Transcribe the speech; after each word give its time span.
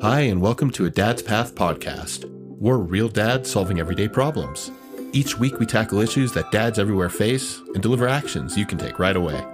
Hi, 0.00 0.20
and 0.20 0.40
welcome 0.40 0.70
to 0.70 0.86
a 0.86 0.90
Dad's 0.90 1.22
Path 1.22 1.56
podcast. 1.56 2.24
We're 2.60 2.76
real 2.76 3.08
dads 3.08 3.50
solving 3.50 3.80
everyday 3.80 4.06
problems. 4.06 4.70
Each 5.12 5.36
week, 5.36 5.58
we 5.58 5.66
tackle 5.66 5.98
issues 5.98 6.32
that 6.34 6.52
dads 6.52 6.78
everywhere 6.78 7.08
face 7.08 7.58
and 7.74 7.82
deliver 7.82 8.06
actions 8.06 8.56
you 8.56 8.64
can 8.64 8.78
take 8.78 9.00
right 9.00 9.16
away. 9.16 9.44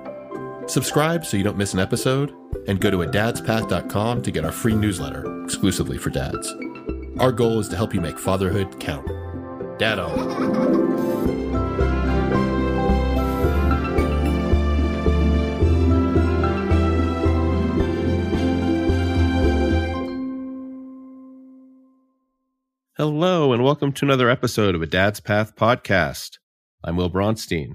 Subscribe 0.66 1.24
so 1.24 1.38
you 1.38 1.44
don't 1.44 1.56
miss 1.56 1.72
an 1.72 1.80
episode, 1.80 2.34
and 2.68 2.78
go 2.78 2.90
to 2.90 3.00
a 3.00 3.06
to 4.22 4.30
get 4.30 4.44
our 4.44 4.52
free 4.52 4.74
newsletter 4.74 5.45
exclusively 5.45 5.96
for 5.96 6.11
dads. 6.11 6.54
Our 7.18 7.32
goal 7.32 7.58
is 7.58 7.68
to 7.70 7.76
help 7.76 7.95
you 7.95 8.02
make 8.02 8.18
fatherhood 8.18 8.79
count. 8.79 9.08
Dad 9.79 9.98
on. 9.98 11.34
Hello, 23.06 23.52
and 23.52 23.62
welcome 23.62 23.92
to 23.92 24.06
another 24.06 24.30
episode 24.30 24.74
of 24.74 24.80
a 24.80 24.86
Dad's 24.86 25.20
Path 25.20 25.56
podcast. 25.56 26.38
I'm 26.82 26.96
Will 26.96 27.10
Bronstein. 27.10 27.74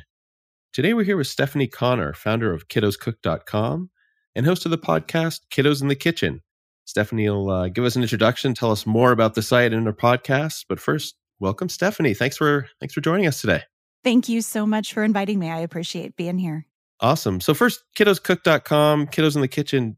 Today 0.73 0.95
we're 0.95 1.03
here 1.03 1.17
with 1.17 1.27
Stephanie 1.27 1.67
Conner, 1.67 2.13
founder 2.13 2.52
of 2.52 2.67
kiddoscook.com 2.67 3.91
and 4.33 4.45
host 4.47 4.65
of 4.65 4.71
the 4.71 4.79
podcast 4.79 5.41
Kiddos 5.52 5.83
in 5.83 5.88
the 5.88 5.93
Kitchen. 5.93 6.41
Stephanie 6.85 7.29
will 7.29 7.52
uh, 7.52 7.67
give 7.67 7.85
us 7.85 7.95
an 7.95 8.02
introduction, 8.02 8.55
tell 8.55 8.71
us 8.71 8.88
more 8.88 9.11
about 9.11 9.35
the 9.35 9.43
site 9.43 9.71
and 9.71 9.85
her 9.85 9.93
podcast. 9.93 10.65
But 10.67 10.79
first, 10.79 11.13
welcome, 11.39 11.69
Stephanie. 11.69 12.16
Thanks 12.16 12.35
for 12.35 12.67
thanks 12.80 12.95
for 12.95 13.02
joining 13.02 13.27
us 13.27 13.39
today. 13.39 13.61
Thank 14.03 14.30
you 14.30 14.41
so 14.41 14.66
much 14.66 14.95
for 14.95 15.03
inviting 15.03 15.38
me. 15.38 15.52
I 15.52 15.59
appreciate 15.59 16.16
being 16.16 16.39
here. 16.39 16.66
Awesome. 17.02 17.39
So 17.39 17.53
first, 17.53 17.83
kiddoscook.com, 17.95 19.05
Kiddos 19.05 19.35
in 19.35 19.41
the 19.41 19.47
Kitchen. 19.47 19.97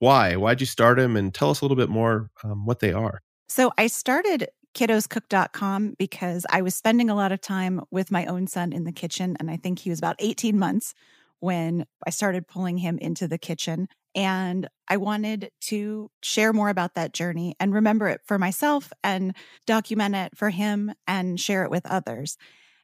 Why? 0.00 0.36
Why'd 0.36 0.60
you 0.60 0.66
start 0.66 0.98
them? 0.98 1.16
And 1.16 1.32
tell 1.32 1.48
us 1.48 1.62
a 1.62 1.64
little 1.64 1.78
bit 1.78 1.88
more 1.88 2.30
um, 2.44 2.66
what 2.66 2.80
they 2.80 2.92
are. 2.92 3.22
So 3.48 3.72
I 3.78 3.86
started 3.86 4.48
kiddoscook.com 4.76 5.94
because 5.98 6.44
I 6.50 6.60
was 6.60 6.74
spending 6.74 7.08
a 7.08 7.14
lot 7.14 7.32
of 7.32 7.40
time 7.40 7.80
with 7.90 8.10
my 8.10 8.26
own 8.26 8.46
son 8.46 8.74
in 8.74 8.84
the 8.84 8.92
kitchen. 8.92 9.34
And 9.40 9.50
I 9.50 9.56
think 9.56 9.78
he 9.78 9.88
was 9.88 9.98
about 9.98 10.16
18 10.18 10.58
months 10.58 10.92
when 11.40 11.86
I 12.06 12.10
started 12.10 12.46
pulling 12.46 12.76
him 12.76 12.98
into 12.98 13.26
the 13.26 13.38
kitchen. 13.38 13.88
And 14.14 14.68
I 14.86 14.98
wanted 14.98 15.50
to 15.62 16.10
share 16.22 16.52
more 16.52 16.68
about 16.68 16.94
that 16.94 17.14
journey 17.14 17.56
and 17.58 17.72
remember 17.72 18.06
it 18.08 18.20
for 18.26 18.38
myself 18.38 18.92
and 19.02 19.34
document 19.66 20.14
it 20.14 20.36
for 20.36 20.50
him 20.50 20.92
and 21.06 21.40
share 21.40 21.64
it 21.64 21.70
with 21.70 21.86
others. 21.86 22.36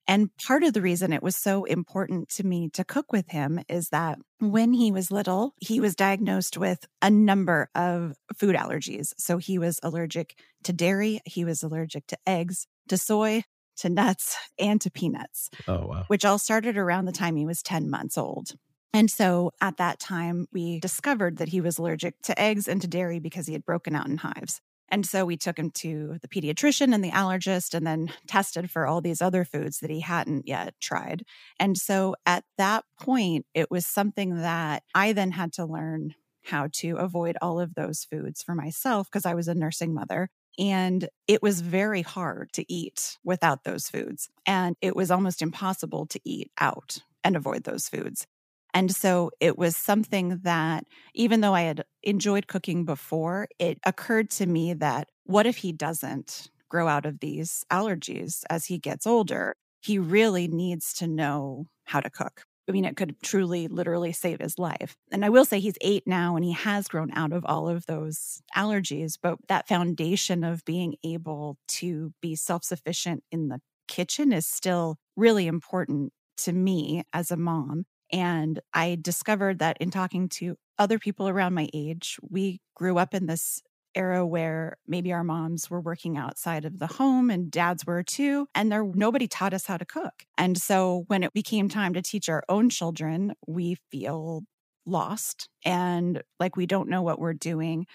And 0.08 0.30
part 0.36 0.64
of 0.64 0.72
the 0.72 0.82
reason 0.82 1.12
it 1.12 1.22
was 1.22 1.36
so 1.36 1.64
important 1.64 2.28
to 2.30 2.46
me 2.46 2.68
to 2.70 2.84
cook 2.84 3.12
with 3.12 3.28
him 3.28 3.60
is 3.68 3.90
that 3.90 4.18
when 4.40 4.72
he 4.72 4.90
was 4.90 5.12
little, 5.12 5.54
he 5.60 5.80
was 5.80 5.94
diagnosed 5.94 6.56
with 6.56 6.86
a 7.00 7.10
number 7.10 7.70
of 7.74 8.14
food 8.36 8.56
allergies. 8.56 9.12
So 9.16 9.38
he 9.38 9.58
was 9.58 9.78
allergic 9.82 10.38
to 10.64 10.72
dairy, 10.72 11.20
he 11.24 11.44
was 11.44 11.62
allergic 11.62 12.06
to 12.08 12.18
eggs, 12.26 12.66
to 12.88 12.98
soy, 12.98 13.44
to 13.76 13.88
nuts, 13.88 14.36
and 14.58 14.80
to 14.80 14.90
peanuts. 14.90 15.50
Oh, 15.68 15.86
wow. 15.86 16.04
Which 16.08 16.24
all 16.24 16.38
started 16.38 16.76
around 16.76 17.04
the 17.04 17.12
time 17.12 17.36
he 17.36 17.46
was 17.46 17.62
10 17.62 17.88
months 17.88 18.18
old. 18.18 18.52
And 18.94 19.10
so 19.10 19.52
at 19.60 19.78
that 19.78 19.98
time, 20.00 20.46
we 20.52 20.78
discovered 20.78 21.38
that 21.38 21.48
he 21.48 21.62
was 21.62 21.78
allergic 21.78 22.20
to 22.24 22.38
eggs 22.38 22.68
and 22.68 22.80
to 22.82 22.86
dairy 22.86 23.20
because 23.20 23.46
he 23.46 23.54
had 23.54 23.64
broken 23.64 23.96
out 23.96 24.06
in 24.06 24.18
hives. 24.18 24.60
And 24.92 25.06
so 25.06 25.24
we 25.24 25.38
took 25.38 25.58
him 25.58 25.70
to 25.70 26.18
the 26.20 26.28
pediatrician 26.28 26.94
and 26.94 27.02
the 27.02 27.10
allergist 27.10 27.72
and 27.72 27.86
then 27.86 28.12
tested 28.26 28.70
for 28.70 28.86
all 28.86 29.00
these 29.00 29.22
other 29.22 29.42
foods 29.42 29.80
that 29.80 29.88
he 29.88 30.00
hadn't 30.00 30.46
yet 30.46 30.74
tried. 30.80 31.24
And 31.58 31.78
so 31.78 32.14
at 32.26 32.44
that 32.58 32.84
point, 33.00 33.46
it 33.54 33.70
was 33.70 33.86
something 33.86 34.36
that 34.42 34.82
I 34.94 35.14
then 35.14 35.30
had 35.30 35.54
to 35.54 35.64
learn 35.64 36.14
how 36.44 36.68
to 36.72 36.96
avoid 36.96 37.38
all 37.40 37.58
of 37.58 37.74
those 37.74 38.04
foods 38.04 38.42
for 38.42 38.54
myself 38.54 39.08
because 39.10 39.24
I 39.24 39.32
was 39.32 39.48
a 39.48 39.54
nursing 39.54 39.94
mother. 39.94 40.28
And 40.58 41.08
it 41.26 41.42
was 41.42 41.62
very 41.62 42.02
hard 42.02 42.52
to 42.52 42.70
eat 42.70 43.16
without 43.24 43.64
those 43.64 43.88
foods. 43.88 44.28
And 44.44 44.76
it 44.82 44.94
was 44.94 45.10
almost 45.10 45.40
impossible 45.40 46.04
to 46.08 46.20
eat 46.22 46.50
out 46.60 46.98
and 47.24 47.34
avoid 47.34 47.64
those 47.64 47.88
foods. 47.88 48.26
And 48.74 48.94
so 48.94 49.30
it 49.40 49.58
was 49.58 49.76
something 49.76 50.40
that, 50.44 50.84
even 51.14 51.40
though 51.40 51.54
I 51.54 51.62
had 51.62 51.84
enjoyed 52.02 52.46
cooking 52.46 52.84
before, 52.84 53.48
it 53.58 53.78
occurred 53.84 54.30
to 54.32 54.46
me 54.46 54.72
that 54.74 55.08
what 55.24 55.46
if 55.46 55.58
he 55.58 55.72
doesn't 55.72 56.50
grow 56.70 56.88
out 56.88 57.04
of 57.04 57.20
these 57.20 57.64
allergies 57.70 58.44
as 58.48 58.66
he 58.66 58.78
gets 58.78 59.06
older? 59.06 59.54
He 59.82 59.98
really 59.98 60.48
needs 60.48 60.94
to 60.94 61.06
know 61.06 61.66
how 61.84 62.00
to 62.00 62.08
cook. 62.10 62.44
I 62.68 62.72
mean, 62.72 62.84
it 62.84 62.96
could 62.96 63.16
truly, 63.22 63.66
literally 63.66 64.12
save 64.12 64.38
his 64.40 64.58
life. 64.58 64.96
And 65.10 65.24
I 65.24 65.28
will 65.30 65.44
say 65.44 65.58
he's 65.58 65.76
eight 65.80 66.04
now 66.06 66.36
and 66.36 66.44
he 66.44 66.52
has 66.52 66.86
grown 66.88 67.10
out 67.12 67.32
of 67.32 67.44
all 67.44 67.68
of 67.68 67.86
those 67.86 68.40
allergies. 68.56 69.18
But 69.20 69.38
that 69.48 69.66
foundation 69.68 70.44
of 70.44 70.64
being 70.64 70.94
able 71.04 71.58
to 71.68 72.12
be 72.22 72.36
self 72.36 72.64
sufficient 72.64 73.24
in 73.32 73.48
the 73.48 73.60
kitchen 73.88 74.32
is 74.32 74.46
still 74.46 74.96
really 75.16 75.46
important 75.48 76.12
to 76.38 76.52
me 76.52 77.02
as 77.12 77.30
a 77.30 77.36
mom. 77.36 77.84
And 78.12 78.60
I 78.74 78.98
discovered 79.00 79.58
that 79.60 79.78
in 79.80 79.90
talking 79.90 80.28
to 80.30 80.56
other 80.78 80.98
people 80.98 81.28
around 81.28 81.54
my 81.54 81.68
age, 81.72 82.18
we 82.28 82.60
grew 82.74 82.98
up 82.98 83.14
in 83.14 83.26
this 83.26 83.62
era 83.94 84.26
where 84.26 84.78
maybe 84.86 85.12
our 85.12 85.24
moms 85.24 85.68
were 85.68 85.80
working 85.80 86.16
outside 86.16 86.64
of 86.64 86.78
the 86.78 86.86
home 86.86 87.30
and 87.30 87.50
dads 87.50 87.84
were 87.84 88.02
too 88.02 88.48
and 88.54 88.72
there 88.72 88.84
nobody 88.84 89.28
taught 89.28 89.52
us 89.52 89.66
how 89.66 89.76
to 89.76 89.84
cook. 89.84 90.24
And 90.38 90.56
so 90.56 91.04
when 91.08 91.22
it 91.22 91.34
became 91.34 91.68
time 91.68 91.92
to 91.94 92.00
teach 92.02 92.28
our 92.30 92.42
own 92.48 92.70
children, 92.70 93.34
we 93.46 93.76
feel 93.90 94.44
lost 94.86 95.48
and 95.64 96.22
like 96.40 96.56
we 96.56 96.64
don't 96.66 96.88
know 96.88 97.02
what 97.02 97.18
we're 97.18 97.34
doing. 97.34 97.86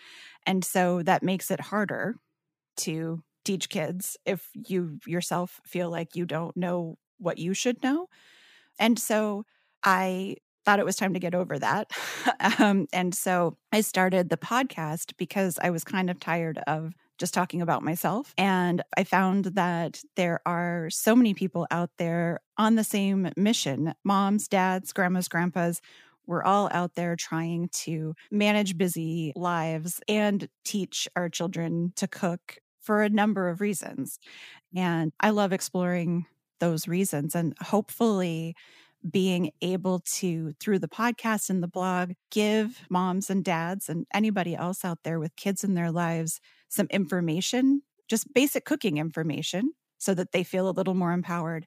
And 0.46 0.66
so 0.66 1.04
that 1.04 1.24
makes 1.24 1.52
it 1.52 1.62
harder 1.62 2.16
to 2.78 3.24
teach 3.46 3.70
kids 3.70 4.18
if 4.26 4.50
you 4.54 5.00
yourself 5.08 5.62
feel 5.66 5.90
like 5.90 6.16
you 6.16 6.26
don't 6.26 6.58
know 6.58 6.98
what 7.20 7.38
you 7.40 7.54
should 7.54 7.82
know. 7.84 8.08
And 8.80 9.00
so 9.00 9.46
I 9.88 10.36
thought 10.66 10.80
it 10.80 10.86
was 10.86 10.98
time 10.98 11.14
to 11.14 11.20
get 11.20 11.34
over 11.34 11.58
that. 11.58 11.92
um, 12.60 12.88
and 12.92 13.16
so 13.16 13.56
I 13.72 13.80
started 13.80 14.28
the 14.28 14.36
podcast 14.36 15.14
because 15.16 15.58
I 15.62 15.70
was 15.70 15.86
kind 15.86 16.10
of 16.10 16.20
tired 16.20 16.60
of 16.68 16.94
just 17.18 17.34
talking 17.34 17.62
about 17.62 17.84
myself. 17.84 18.34
And 18.38 18.84
I 18.98 19.06
found 19.06 19.46
that 19.46 20.02
there 20.18 20.42
are 20.46 20.90
so 20.90 21.16
many 21.16 21.34
people 21.34 21.68
out 21.72 21.92
there 21.98 22.42
on 22.58 22.76
the 22.76 22.84
same 22.84 23.32
mission 23.38 23.94
moms, 24.04 24.50
dads, 24.50 24.92
grandmas, 24.92 25.30
grandpas. 25.30 25.80
We're 26.26 26.44
all 26.44 26.68
out 26.74 26.96
there 26.96 27.16
trying 27.16 27.70
to 27.86 28.14
manage 28.30 28.78
busy 28.78 29.32
lives 29.38 30.02
and 30.10 30.50
teach 30.66 31.08
our 31.16 31.30
children 31.30 31.94
to 31.96 32.10
cook 32.10 32.58
for 32.82 33.04
a 33.04 33.10
number 33.10 33.48
of 33.48 33.62
reasons. 33.62 34.20
And 34.76 35.14
I 35.22 35.30
love 35.30 35.54
exploring 35.54 36.26
those 36.60 36.90
reasons. 36.90 37.36
And 37.36 37.54
hopefully, 37.62 38.54
being 39.10 39.52
able 39.62 40.00
to, 40.00 40.54
through 40.60 40.80
the 40.80 40.88
podcast 40.88 41.50
and 41.50 41.62
the 41.62 41.68
blog, 41.68 42.14
give 42.32 42.86
moms 42.90 43.30
and 43.30 43.44
dads 43.44 43.90
and 43.90 44.06
anybody 44.14 44.56
else 44.56 44.84
out 44.84 45.00
there 45.04 45.20
with 45.20 45.36
kids 45.36 45.64
in 45.64 45.74
their 45.74 45.92
lives 45.92 46.40
some 46.70 46.88
information, 46.90 47.82
just 48.08 48.34
basic 48.34 48.66
cooking 48.66 48.98
information, 48.98 49.72
so 49.98 50.14
that 50.14 50.32
they 50.32 50.44
feel 50.44 50.70
a 50.70 50.72
little 50.72 50.94
more 50.94 51.14
empowered, 51.14 51.66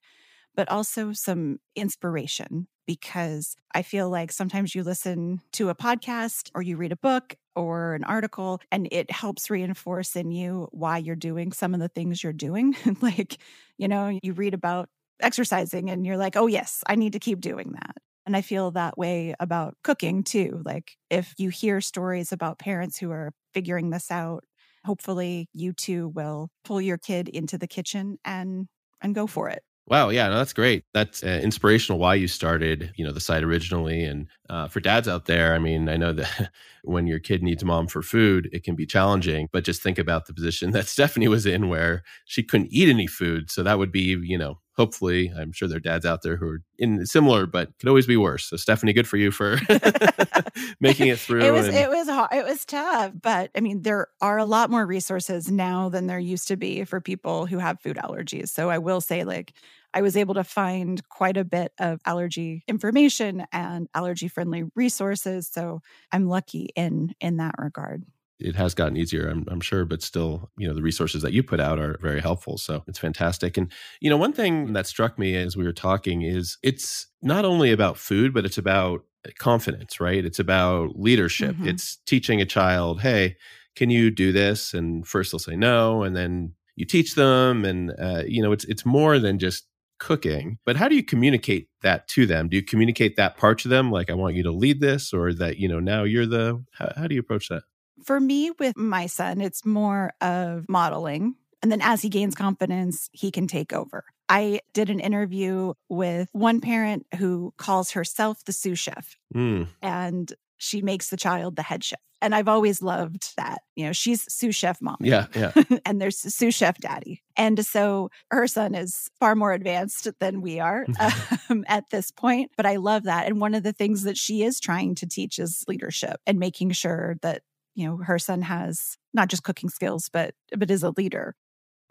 but 0.55 0.69
also 0.69 1.13
some 1.13 1.59
inspiration. 1.75 2.67
Because 2.87 3.55
I 3.73 3.83
feel 3.83 4.11
like 4.11 4.33
sometimes 4.33 4.75
you 4.75 4.83
listen 4.83 5.41
to 5.53 5.69
a 5.69 5.77
podcast 5.77 6.51
or 6.57 6.63
you 6.63 6.77
read 6.77 6.91
a 6.91 6.97
book 6.97 7.37
or 7.55 7.95
an 7.95 8.03
article 8.03 8.61
and 8.73 8.89
it 8.91 9.13
helps 9.13 9.49
reinforce 9.49 10.17
in 10.17 10.33
you 10.33 10.67
why 10.73 10.99
you're 10.99 11.15
doing 11.15 11.53
some 11.53 11.73
of 11.73 11.79
the 11.79 11.89
things 11.89 12.25
you're 12.25 12.33
doing. 12.33 12.75
like, 13.01 13.39
you 13.79 13.87
know, 13.87 14.19
you 14.23 14.33
read 14.33 14.55
about 14.55 14.89
exercising 15.23 15.91
and 15.91 16.05
you're 16.07 16.17
like, 16.17 16.37
oh, 16.37 16.47
yes, 16.47 16.83
I 16.87 16.95
need 16.95 17.13
to 17.13 17.19
keep 17.19 17.41
doing 17.41 17.73
that. 17.73 17.97
And 18.27 18.37
I 18.37 18.43
feel 18.43 18.71
that 18.73 18.99
way 18.99 19.35
about 19.41 19.77
cooking 19.83 20.23
too. 20.23 20.63
Like, 20.65 20.97
if 21.09 21.35
you 21.39 21.49
hear 21.49 21.81
stories 21.81 22.33
about 22.33 22.59
parents 22.59 22.99
who 22.99 23.11
are 23.11 23.33
figuring 23.55 23.91
this 23.91 24.11
out, 24.11 24.45
hopefully 24.85 25.49
you 25.53 25.73
too 25.73 26.09
will 26.09 26.49
pull 26.65 26.81
your 26.81 26.99
kid 26.99 27.29
into 27.29 27.59
the 27.59 27.67
kitchen 27.67 28.19
and 28.25 28.69
and 29.03 29.15
go 29.15 29.27
for 29.27 29.49
it. 29.49 29.63
Wow, 29.87 30.11
yeah, 30.11 30.29
no, 30.29 30.37
that's 30.37 30.53
great. 30.53 30.85
That's 30.95 31.25
uh, 31.25 31.41
inspirational. 31.43 31.99
Why 31.99 32.15
you 32.15 32.29
started, 32.29 32.93
you 32.97 33.05
know, 33.05 33.11
the 33.11 33.19
site 33.19 33.43
originally, 33.43 34.05
and 34.05 34.29
uh, 34.49 34.69
for 34.69 34.79
dads 34.79 35.09
out 35.09 35.25
there, 35.25 35.53
I 35.53 35.59
mean, 35.59 35.89
I 35.89 35.97
know 35.97 36.13
that 36.13 36.53
when 36.85 37.09
your 37.09 37.19
kid 37.19 37.43
needs 37.43 37.65
mom 37.65 37.89
for 37.89 38.01
food, 38.01 38.49
it 38.53 38.63
can 38.63 38.77
be 38.77 38.87
challenging. 38.87 39.49
But 39.51 39.65
just 39.65 39.83
think 39.83 39.99
about 39.99 40.27
the 40.27 40.35
position 40.35 40.71
that 40.73 40.87
Stephanie 40.87 41.27
was 41.27 41.45
in, 41.45 41.69
where 41.69 42.05
she 42.25 42.45
couldn't 42.45 42.73
eat 42.73 42.89
any 42.89 43.09
food, 43.09 43.51
so 43.51 43.65
that 43.65 43.79
would 43.79 43.91
be, 43.91 44.17
you 44.23 44.39
know, 44.39 44.61
hopefully, 44.81 45.31
I'm 45.37 45.53
sure 45.53 45.69
there 45.69 45.77
are 45.77 45.81
dads 45.81 46.07
out 46.07 46.23
there 46.23 46.39
who 46.39 46.49
are 46.49 46.63
in 46.79 47.05
similar, 47.05 47.45
but 47.45 47.69
could 47.79 47.91
always 47.91 48.07
be 48.07 48.17
worse. 48.17 48.47
So 48.47 48.57
Stephanie, 48.57 48.95
good 48.95 49.07
for 49.07 49.19
you 49.19 49.31
for 49.31 49.59
making 50.81 51.09
it 51.09 51.19
through. 51.19 51.43
It 51.43 51.53
was 51.53 51.67
and... 51.67 51.77
it 51.77 51.91
was 51.91 52.09
hard, 52.09 52.33
it 52.33 52.47
was 52.47 52.65
tough, 52.65 53.13
but 53.21 53.51
I 53.55 53.61
mean, 53.61 53.83
there 53.83 54.07
are 54.23 54.39
a 54.39 54.47
lot 54.47 54.71
more 54.71 54.87
resources 54.87 55.51
now 55.51 55.91
than 55.91 56.07
there 56.07 56.19
used 56.19 56.49
to 56.49 56.57
be 56.57 56.85
for 56.85 56.99
people 56.99 57.45
who 57.45 57.59
have 57.59 57.79
food 57.83 57.99
allergies. 57.99 58.49
So 58.49 58.71
I 58.71 58.79
will 58.79 59.03
say, 59.03 59.25
like, 59.25 59.53
I 59.93 60.01
was 60.01 60.17
able 60.17 60.35
to 60.35 60.45
find 60.45 61.07
quite 61.11 61.37
a 61.37 61.45
bit 61.45 61.73
of 61.79 62.01
allergy 62.07 62.65
information 62.67 63.45
and 63.53 63.87
allergy 63.95 64.29
friendly 64.29 64.65
resources. 64.75 65.47
So 65.53 65.83
I'm 66.11 66.27
lucky 66.27 66.71
in 66.75 67.15
in 67.21 67.37
that 67.37 67.57
regard. 67.59 68.05
It 68.41 68.57
has 68.57 68.75
gotten 68.75 68.97
easier, 68.97 69.29
I'm, 69.29 69.45
I'm, 69.49 69.61
sure, 69.61 69.85
but 69.85 70.03
still, 70.03 70.51
you 70.57 70.67
know, 70.67 70.75
the 70.75 70.83
resources 70.83 71.23
that 71.23 71.33
you 71.33 71.43
put 71.43 71.61
out 71.61 71.79
are 71.79 71.99
very 72.01 72.21
helpful. 72.21 72.59
So 72.59 72.83
it's 72.87 72.99
fantastic. 72.99 73.57
And, 73.57 73.71
you 74.01 74.11
know, 74.11 74.17
one 74.17 74.33
thing 74.33 74.73
that 74.73 74.87
struck 74.87 75.19
me 75.19 75.37
as 75.37 75.57
we 75.57 75.65
were 75.65 75.73
talking 75.73 76.23
is 76.23 76.59
it's 76.63 77.07
not 77.23 77.45
only 77.45 77.73
about 77.73 77.97
food, 77.99 78.33
but 78.33 78.45
it's 78.45 78.59
about 78.59 79.05
confidence, 79.39 80.01
right? 80.01 80.25
It's 80.25 80.39
about 80.39 80.99
leadership. 80.99 81.57
Mm-hmm. 81.57 81.69
It's 81.69 81.99
teaching 82.07 82.41
a 82.41 82.47
child, 82.47 83.01
hey, 83.01 83.37
can 83.77 83.91
you 83.91 84.11
do 84.11 84.33
this? 84.33 84.75
And 84.75 85.07
first 85.07 85.33
they'll 85.33 85.39
say 85.39 85.57
no, 85.57 86.03
and 86.03 86.17
then 86.17 86.55
you 86.77 86.85
teach 86.87 87.15
them, 87.15 87.65
and 87.65 87.93
uh, 88.01 88.23
you 88.27 88.43
know, 88.43 88.53
it's 88.53 88.65
it's 88.65 88.87
more 88.87 89.19
than 89.19 89.39
just 89.39 89.67
cooking. 89.99 90.59
But 90.65 90.77
how 90.77 90.89
do 90.89 90.95
you 90.95 91.03
communicate 91.03 91.69
that 91.83 92.09
to 92.09 92.27
them? 92.27 92.49
Do 92.49 92.57
you 92.57 92.63
communicate 92.63 93.17
that 93.17 93.37
part 93.37 93.59
to 93.61 93.69
them, 93.69 93.91
like 93.91 94.11
I 94.11 94.15
want 94.15 94.35
you 94.35 94.43
to 94.45 94.53
lead 94.53 94.81
this, 94.81 95.13
or 95.13 95.33
that 95.35 95.59
you 95.59 95.69
know 95.69 95.81
now 95.81 96.05
you're 96.05 96.27
the? 96.27 96.65
How, 96.73 96.93
how 96.97 97.07
do 97.07 97.15
you 97.15 97.21
approach 97.21 97.49
that? 97.49 97.63
For 98.05 98.21
me, 98.21 98.51
with 98.59 98.77
my 98.77 99.07
son, 99.07 99.41
it's 99.41 99.65
more 99.65 100.13
of 100.21 100.67
modeling. 100.69 101.35
And 101.63 101.71
then 101.71 101.83
as 101.83 102.03
he 102.03 102.09
gains 102.09 102.35
confidence, 102.35 103.11
he 103.13 103.31
can 103.31 103.47
take 103.47 103.73
over. 103.73 104.05
I 104.29 104.61
did 104.73 104.91
an 104.91 105.01
interview 105.01 105.75
with 105.89 106.29
one 106.33 106.61
parent 106.61 107.07
who 107.19 107.53
calls 107.59 107.91
herself 107.91 108.45
the 108.45 108.53
sous 108.53 108.79
chef. 108.79 109.17
Mm. 109.35 109.67
And 109.83 110.33
she 110.57 110.83
makes 110.83 111.09
the 111.09 111.17
child 111.17 111.57
the 111.57 111.63
head 111.63 111.83
chef. 111.83 111.99
And 112.23 112.35
I've 112.35 112.49
always 112.49 112.83
loved 112.83 113.35
that. 113.39 113.63
You 113.77 113.87
know, 113.87 113.93
she's 113.93 114.31
sous 114.33 114.55
chef 114.55 114.81
mom. 114.83 114.99
Yeah, 115.01 115.27
yeah. 115.35 115.53
and 115.87 116.01
there's 116.01 116.19
sous 116.19 116.55
chef 116.55 116.79
daddy. 116.79 117.23
And 117.35 117.65
so 117.65 118.11
her 118.31 118.47
son 118.47 118.75
is 118.75 119.11
far 119.19 119.35
more 119.35 119.53
advanced 119.53 120.07
than 120.21 120.43
we 120.43 120.61
are 120.61 120.87
um, 121.49 121.65
at 121.67 121.89
this 121.91 122.11
point. 122.11 122.53
But 122.57 122.67
I 122.67 122.77
love 122.77 123.05
that. 123.05 123.27
And 123.27 123.41
one 123.41 123.55
of 123.55 123.63
the 123.63 123.73
things 123.73 124.03
that 124.03 124.19
she 124.19 124.43
is 124.43 124.61
trying 124.61 124.95
to 124.97 125.07
teach 125.07 125.39
is 125.39 125.65
leadership 125.67 126.21
and 126.27 126.39
making 126.39 126.73
sure 126.73 127.17
that, 127.23 127.43
you 127.75 127.87
know, 127.87 127.97
her 127.99 128.19
son 128.19 128.43
has 128.43 128.97
not 129.15 129.29
just 129.29 129.45
cooking 129.45 129.71
skills, 129.71 130.09
but 130.13 130.35
but 130.57 130.71
is 130.71 130.83
a 130.83 130.93
leader 130.97 131.35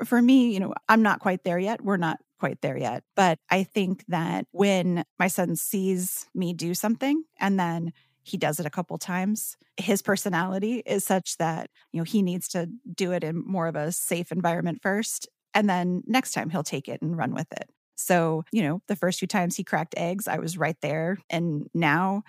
for 0.05 0.21
me, 0.21 0.53
you 0.53 0.59
know, 0.59 0.73
I'm 0.87 1.01
not 1.01 1.19
quite 1.19 1.43
there 1.43 1.59
yet. 1.59 1.81
We're 1.83 1.97
not 1.97 2.19
quite 2.39 2.61
there 2.61 2.77
yet. 2.77 3.03
But 3.15 3.39
I 3.49 3.63
think 3.63 4.05
that 4.07 4.45
when 4.51 5.03
my 5.17 5.27
son 5.27 5.55
sees 5.55 6.27
me 6.33 6.53
do 6.53 6.73
something 6.73 7.23
and 7.39 7.59
then 7.59 7.91
he 8.23 8.37
does 8.37 8.59
it 8.59 8.65
a 8.65 8.69
couple 8.69 8.97
times, 8.97 9.57
his 9.77 10.01
personality 10.01 10.83
is 10.85 11.03
such 11.03 11.37
that, 11.37 11.69
you 11.91 11.99
know, 11.99 12.03
he 12.03 12.21
needs 12.21 12.47
to 12.49 12.69
do 12.93 13.11
it 13.11 13.23
in 13.23 13.43
more 13.45 13.67
of 13.67 13.75
a 13.75 13.91
safe 13.91 14.31
environment 14.31 14.79
first. 14.81 15.27
And 15.53 15.69
then 15.69 16.03
next 16.05 16.33
time 16.33 16.49
he'll 16.49 16.63
take 16.63 16.87
it 16.87 17.01
and 17.01 17.17
run 17.17 17.33
with 17.33 17.51
it. 17.51 17.69
So, 17.97 18.45
you 18.51 18.61
know, 18.61 18.81
the 18.87 18.95
first 18.95 19.19
few 19.19 19.27
times 19.27 19.57
he 19.57 19.63
cracked 19.63 19.95
eggs, 19.97 20.27
I 20.27 20.37
was 20.37 20.57
right 20.57 20.77
there. 20.81 21.17
And 21.29 21.67
now 21.73 22.23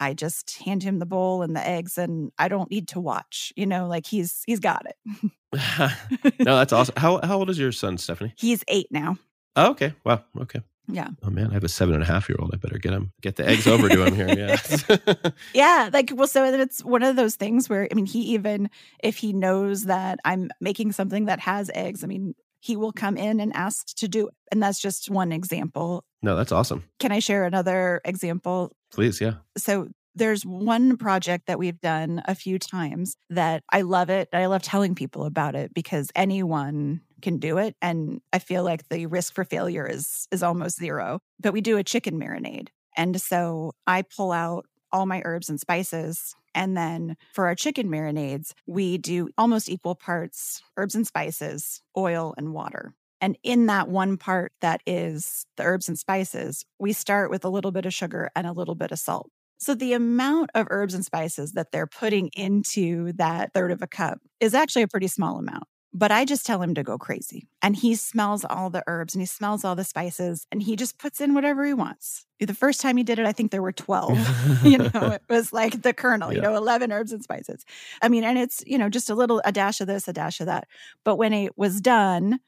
I 0.00 0.14
just 0.14 0.56
hand 0.56 0.82
him 0.82 0.98
the 0.98 1.06
bowl 1.06 1.42
and 1.42 1.54
the 1.54 1.66
eggs 1.66 1.98
and 1.98 2.32
I 2.38 2.48
don't 2.48 2.70
need 2.70 2.88
to 2.88 3.00
watch. 3.00 3.52
You 3.54 3.66
know, 3.66 3.86
like 3.86 4.06
he's 4.06 4.42
he's 4.46 4.60
got 4.60 4.86
it. 4.86 5.30
no, 6.40 6.56
that's 6.56 6.72
awesome. 6.72 6.94
How 6.96 7.20
how 7.22 7.38
old 7.38 7.50
is 7.50 7.58
your 7.58 7.72
son, 7.72 7.98
Stephanie? 7.98 8.32
He's 8.36 8.64
eight 8.66 8.88
now. 8.90 9.18
Oh, 9.56 9.70
okay. 9.70 9.94
Wow. 10.04 10.24
Okay. 10.40 10.62
Yeah. 10.88 11.08
Oh 11.22 11.30
man, 11.30 11.50
I 11.50 11.54
have 11.54 11.64
a 11.64 11.68
seven 11.68 11.94
and 11.94 12.02
a 12.02 12.06
half 12.06 12.28
year 12.28 12.36
old. 12.40 12.50
I 12.52 12.56
better 12.56 12.78
get 12.78 12.92
him 12.92 13.12
get 13.20 13.36
the 13.36 13.46
eggs 13.46 13.66
over 13.66 13.88
to 13.88 14.04
him 14.04 14.14
here. 14.14 14.28
Yeah. 14.28 15.30
yeah. 15.54 15.90
Like 15.92 16.12
well, 16.14 16.26
so 16.26 16.44
it's 16.44 16.82
one 16.84 17.02
of 17.02 17.16
those 17.16 17.36
things 17.36 17.68
where 17.68 17.86
I 17.90 17.94
mean, 17.94 18.06
he 18.06 18.20
even 18.34 18.70
if 19.02 19.18
he 19.18 19.32
knows 19.32 19.84
that 19.84 20.18
I'm 20.24 20.50
making 20.60 20.92
something 20.92 21.26
that 21.26 21.40
has 21.40 21.70
eggs, 21.74 22.02
I 22.02 22.06
mean, 22.06 22.34
he 22.60 22.76
will 22.76 22.92
come 22.92 23.16
in 23.16 23.40
and 23.40 23.54
ask 23.54 23.94
to 23.96 24.08
do 24.08 24.28
it. 24.28 24.34
And 24.52 24.62
that's 24.62 24.80
just 24.80 25.10
one 25.10 25.32
example. 25.32 26.04
No, 26.22 26.36
that's 26.36 26.52
awesome. 26.52 26.84
Can 26.98 27.12
I 27.12 27.18
share 27.18 27.44
another 27.44 28.00
example? 28.04 28.72
Please, 28.92 29.20
yeah. 29.20 29.34
So 29.56 29.88
there's 30.14 30.44
one 30.44 30.96
project 30.96 31.46
that 31.46 31.58
we've 31.58 31.80
done 31.80 32.22
a 32.26 32.34
few 32.34 32.58
times 32.58 33.16
that 33.30 33.62
I 33.70 33.82
love 33.82 34.10
it. 34.10 34.28
I 34.32 34.46
love 34.46 34.62
telling 34.62 34.94
people 34.94 35.24
about 35.24 35.54
it 35.54 35.72
because 35.72 36.10
anyone 36.14 37.00
can 37.22 37.38
do 37.38 37.58
it 37.58 37.76
and 37.80 38.20
I 38.32 38.38
feel 38.38 38.64
like 38.64 38.88
the 38.88 39.06
risk 39.06 39.34
for 39.34 39.44
failure 39.44 39.86
is 39.86 40.26
is 40.32 40.42
almost 40.42 40.78
zero. 40.78 41.20
But 41.38 41.52
we 41.52 41.60
do 41.60 41.76
a 41.76 41.84
chicken 41.84 42.18
marinade. 42.18 42.68
And 42.96 43.20
so 43.20 43.72
I 43.86 44.02
pull 44.02 44.32
out 44.32 44.66
all 44.92 45.06
my 45.06 45.22
herbs 45.24 45.48
and 45.48 45.60
spices 45.60 46.34
and 46.54 46.76
then 46.76 47.16
for 47.32 47.46
our 47.46 47.54
chicken 47.54 47.88
marinades, 47.88 48.52
we 48.66 48.98
do 48.98 49.28
almost 49.38 49.68
equal 49.68 49.94
parts 49.94 50.62
herbs 50.76 50.94
and 50.94 51.06
spices, 51.06 51.82
oil 51.96 52.34
and 52.36 52.52
water. 52.52 52.94
And 53.20 53.36
in 53.42 53.66
that 53.66 53.88
one 53.88 54.16
part 54.16 54.52
that 54.60 54.82
is 54.86 55.46
the 55.56 55.62
herbs 55.64 55.88
and 55.88 55.98
spices, 55.98 56.64
we 56.78 56.92
start 56.92 57.30
with 57.30 57.44
a 57.44 57.48
little 57.50 57.70
bit 57.70 57.86
of 57.86 57.94
sugar 57.94 58.30
and 58.34 58.46
a 58.46 58.52
little 58.52 58.74
bit 58.74 58.92
of 58.92 58.98
salt. 58.98 59.30
So 59.58 59.74
the 59.74 59.92
amount 59.92 60.50
of 60.54 60.66
herbs 60.70 60.94
and 60.94 61.04
spices 61.04 61.52
that 61.52 61.70
they're 61.70 61.86
putting 61.86 62.28
into 62.28 63.12
that 63.12 63.52
third 63.52 63.72
of 63.72 63.82
a 63.82 63.86
cup 63.86 64.18
is 64.40 64.54
actually 64.54 64.82
a 64.82 64.88
pretty 64.88 65.08
small 65.08 65.38
amount. 65.38 65.64
But 65.92 66.12
I 66.12 66.24
just 66.24 66.46
tell 66.46 66.62
him 66.62 66.74
to 66.74 66.84
go 66.84 66.96
crazy. 66.98 67.48
And 67.62 67.74
he 67.74 67.96
smells 67.96 68.44
all 68.44 68.70
the 68.70 68.84
herbs 68.86 69.14
and 69.14 69.20
he 69.20 69.26
smells 69.26 69.64
all 69.64 69.74
the 69.74 69.84
spices 69.84 70.46
and 70.52 70.62
he 70.62 70.76
just 70.76 70.98
puts 70.98 71.20
in 71.20 71.34
whatever 71.34 71.66
he 71.66 71.74
wants. 71.74 72.26
The 72.38 72.54
first 72.54 72.80
time 72.80 72.96
he 72.96 73.02
did 73.02 73.18
it, 73.18 73.26
I 73.26 73.32
think 73.32 73.50
there 73.50 73.60
were 73.60 73.72
12. 73.72 74.64
you 74.64 74.78
know, 74.78 74.90
it 74.94 75.22
was 75.28 75.52
like 75.52 75.82
the 75.82 75.92
Colonel, 75.92 76.32
yeah. 76.32 76.36
you 76.36 76.42
know, 76.42 76.56
11 76.56 76.92
herbs 76.92 77.12
and 77.12 77.22
spices. 77.22 77.64
I 78.00 78.08
mean, 78.08 78.22
and 78.22 78.38
it's, 78.38 78.62
you 78.66 78.78
know, 78.78 78.88
just 78.88 79.10
a 79.10 79.14
little, 79.14 79.42
a 79.44 79.52
dash 79.52 79.80
of 79.80 79.88
this, 79.88 80.06
a 80.06 80.12
dash 80.12 80.40
of 80.40 80.46
that. 80.46 80.68
But 81.04 81.16
when 81.16 81.32
it 81.32 81.58
was 81.58 81.80
done, 81.80 82.38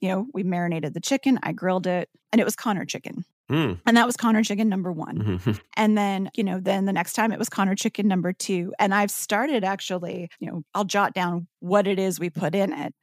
you 0.00 0.08
know, 0.08 0.26
we 0.32 0.42
marinated 0.42 0.94
the 0.94 1.00
chicken, 1.00 1.38
I 1.42 1.52
grilled 1.52 1.86
it, 1.86 2.08
and 2.32 2.40
it 2.40 2.44
was 2.44 2.56
Connor 2.56 2.84
chicken. 2.84 3.24
Mm. 3.50 3.80
And 3.86 3.96
that 3.96 4.06
was 4.06 4.16
Connor 4.16 4.42
chicken 4.42 4.68
number 4.68 4.92
one. 4.92 5.18
Mm-hmm. 5.18 5.52
And 5.76 5.96
then, 5.96 6.30
you 6.34 6.42
know, 6.42 6.58
then 6.58 6.86
the 6.86 6.92
next 6.92 7.12
time 7.12 7.32
it 7.32 7.38
was 7.38 7.48
Connor 7.48 7.74
chicken 7.74 8.08
number 8.08 8.32
two. 8.32 8.72
And 8.78 8.94
I've 8.94 9.10
started 9.10 9.62
actually, 9.62 10.30
you 10.40 10.50
know, 10.50 10.62
I'll 10.74 10.84
jot 10.84 11.14
down 11.14 11.46
what 11.60 11.86
it 11.86 11.98
is 11.98 12.18
we 12.18 12.30
put 12.30 12.54
in 12.54 12.72
it. 12.72 12.94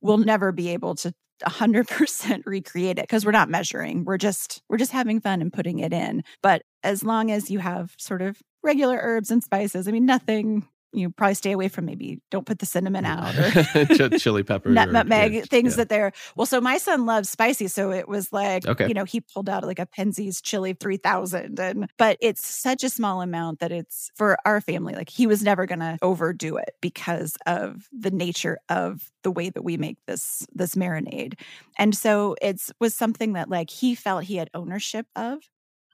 We'll 0.00 0.18
never 0.18 0.52
be 0.52 0.70
able 0.70 0.94
to 0.96 1.12
100% 1.44 2.42
recreate 2.46 2.98
it 2.98 3.02
because 3.02 3.26
we're 3.26 3.32
not 3.32 3.50
measuring. 3.50 4.04
We're 4.04 4.16
just 4.16 4.62
we're 4.68 4.78
just 4.78 4.92
having 4.92 5.20
fun 5.20 5.42
and 5.42 5.52
putting 5.52 5.80
it 5.80 5.92
in. 5.92 6.22
But 6.42 6.62
as 6.82 7.02
long 7.02 7.30
as 7.30 7.50
you 7.50 7.58
have 7.58 7.94
sort 7.98 8.22
of 8.22 8.38
regular 8.62 8.98
herbs 9.00 9.30
and 9.30 9.42
spices, 9.42 9.88
I 9.88 9.90
mean 9.90 10.06
nothing 10.06 10.68
you 10.92 11.10
probably 11.10 11.34
stay 11.34 11.52
away 11.52 11.68
from 11.68 11.84
maybe 11.84 12.20
don't 12.30 12.46
put 12.46 12.58
the 12.58 12.66
cinnamon 12.66 13.04
out 13.04 13.34
or 13.74 14.08
chili 14.18 14.42
pepper 14.42 14.70
nutmeg 14.70 15.34
yeah, 15.34 15.42
things 15.42 15.72
yeah. 15.72 15.76
that 15.76 15.88
they're 15.88 16.12
well 16.36 16.46
so 16.46 16.60
my 16.60 16.78
son 16.78 17.06
loves 17.06 17.28
spicy 17.28 17.68
so 17.68 17.90
it 17.90 18.08
was 18.08 18.32
like 18.32 18.66
okay. 18.66 18.88
you 18.88 18.94
know 18.94 19.04
he 19.04 19.20
pulled 19.20 19.48
out 19.48 19.64
like 19.64 19.78
a 19.78 19.86
Penzeys 19.86 20.40
chili 20.42 20.72
3000 20.72 21.58
and 21.58 21.88
but 21.96 22.16
it's 22.20 22.46
such 22.46 22.84
a 22.84 22.90
small 22.90 23.22
amount 23.22 23.60
that 23.60 23.72
it's 23.72 24.10
for 24.14 24.36
our 24.44 24.60
family 24.60 24.94
like 24.94 25.08
he 25.08 25.26
was 25.26 25.42
never 25.42 25.66
going 25.66 25.80
to 25.80 25.98
overdo 26.02 26.56
it 26.56 26.74
because 26.80 27.36
of 27.46 27.88
the 27.92 28.10
nature 28.10 28.58
of 28.68 29.10
the 29.22 29.30
way 29.30 29.50
that 29.50 29.62
we 29.62 29.76
make 29.76 29.98
this 30.06 30.46
this 30.54 30.74
marinade 30.74 31.34
and 31.78 31.94
so 31.94 32.36
it's 32.42 32.70
was 32.80 32.94
something 32.94 33.34
that 33.34 33.48
like 33.48 33.70
he 33.70 33.94
felt 33.94 34.24
he 34.24 34.36
had 34.36 34.50
ownership 34.54 35.06
of 35.16 35.38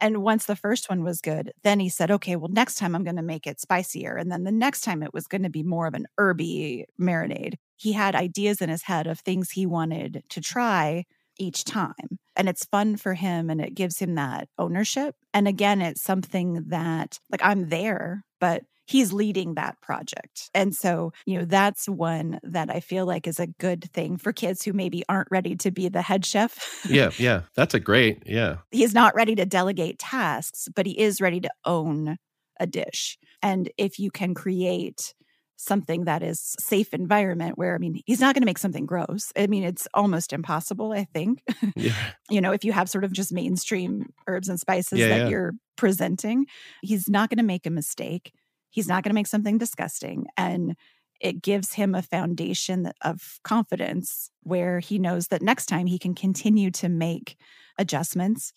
and 0.01 0.23
once 0.23 0.47
the 0.47 0.57
first 0.57 0.89
one 0.89 1.03
was 1.03 1.21
good, 1.21 1.53
then 1.63 1.81
he 1.81 1.89
said, 1.89 2.11
okay, 2.11 2.37
well, 2.37 2.51
next 2.51 2.77
time 2.77 2.95
I'm 2.95 3.05
going 3.05 3.17
to 3.17 3.23
make 3.23 3.47
it 3.47 3.61
spicier. 3.61 4.17
And 4.17 4.31
then 4.31 4.45
the 4.45 4.53
next 4.53 4.83
time 4.83 5.03
it 5.03 5.15
was 5.15 5.27
going 5.27 5.43
to 5.43 5.51
be 5.51 5.63
more 5.63 5.87
of 5.87 5.95
an 5.95 6.07
herby 6.19 6.87
marinade. 7.01 7.55
He 7.77 7.93
had 7.93 8.15
ideas 8.15 8.61
in 8.61 8.69
his 8.69 8.83
head 8.83 9.07
of 9.07 9.21
things 9.21 9.51
he 9.51 9.67
wanted 9.67 10.23
to 10.31 10.41
try 10.41 11.05
each 11.39 11.65
time. 11.65 12.19
And 12.35 12.49
it's 12.49 12.65
fun 12.67 12.97
for 12.97 13.15
him 13.15 13.51
and 13.51 13.61
it 13.61 13.75
gives 13.75 13.99
him 13.99 14.15
that 14.15 14.49
ownership. 14.59 15.15
And 15.33 15.49
again, 15.49 15.81
it's 15.81 16.03
something 16.03 16.65
that, 16.69 17.19
like, 17.31 17.43
I'm 17.43 17.69
there, 17.69 18.25
but 18.41 18.63
he's 18.87 19.13
leading 19.13 19.55
that 19.55 19.81
project. 19.81 20.51
And 20.55 20.75
so, 20.75 21.13
you 21.27 21.39
know, 21.39 21.45
that's 21.45 21.89
one 21.89 22.41
that 22.43 22.71
I 22.71 22.81
feel 22.81 23.05
like 23.05 23.27
is 23.27 23.41
a 23.41 23.47
good 23.47 23.91
thing 23.93 24.17
for 24.17 24.33
kids 24.33 24.65
who 24.65 24.73
maybe 24.73 25.05
aren't 25.09 25.31
ready 25.31 25.57
to 25.57 25.71
be 25.71 25.89
the 25.89 26.03
head 26.03 26.25
chef. 26.25 26.85
yeah, 26.89 27.11
yeah. 27.19 27.43
That's 27.55 27.75
a 27.75 27.81
great, 27.81 28.23
yeah. 28.27 28.59
He's 28.71 28.95
not 28.95 29.15
ready 29.15 29.35
to 29.35 29.45
delegate 29.45 29.99
tasks, 29.99 30.69
but 30.75 30.87
he 30.87 30.99
is 30.99 31.21
ready 31.21 31.41
to 31.41 31.51
own 31.65 32.17
a 32.59 32.67
dish. 32.67 33.19
And 33.43 33.71
if 33.77 33.99
you 33.99 34.11
can 34.11 34.35
create 34.35 35.15
something 35.57 36.05
that 36.05 36.23
is 36.23 36.55
safe 36.61 36.93
environment 36.93 37.57
where 37.57 37.75
i 37.75 37.79
mean 37.79 38.03
he's 38.05 38.21
not 38.21 38.35
going 38.35 38.43
to 38.43 38.47
make 38.47 38.59
something 38.59 38.85
gross 38.85 39.33
i 39.39 39.47
mean 39.47 39.65
it's 39.65 39.89
almost 39.95 40.35
impossible 40.35 40.93
i 40.93 41.05
think 41.15 41.43
yeah. 41.77 41.95
you 42.29 42.43
know 42.43 42.53
if 42.53 42.63
you 42.63 42.73
have 42.73 42.91
sort 42.91 43.05
of 43.05 43.13
just 43.13 43.33
mainstream 43.33 44.13
herbs 44.27 44.51
and 44.51 44.61
spices 44.61 44.99
yeah, 44.99 45.09
that 45.09 45.21
yeah. 45.21 45.29
you're 45.29 45.53
presenting 45.77 46.45
he's 46.83 47.09
not 47.09 47.31
going 47.31 47.39
to 47.39 47.43
make 47.43 47.65
a 47.65 47.71
mistake 47.71 48.33
He's 48.77 48.89
not 48.89 49.03
going 49.03 49.09
to 49.09 49.15
make 49.15 49.27
something 49.27 49.57
disgusting. 49.57 50.27
And 50.37 50.77
it 51.19 51.41
gives 51.41 51.73
him 51.73 51.95
a 51.95 52.03
foundation 52.03 52.93
of 53.01 53.41
confidence 53.43 54.31
where 54.43 54.81
he 54.81 54.99
knows 54.99 55.29
that 55.29 55.41
next 55.41 55.65
time 55.65 55.87
he 55.87 55.99
can 55.99 56.15
continue 56.15 56.71
to 56.73 56.91
make 56.91 57.39
adjustments 57.79 58.53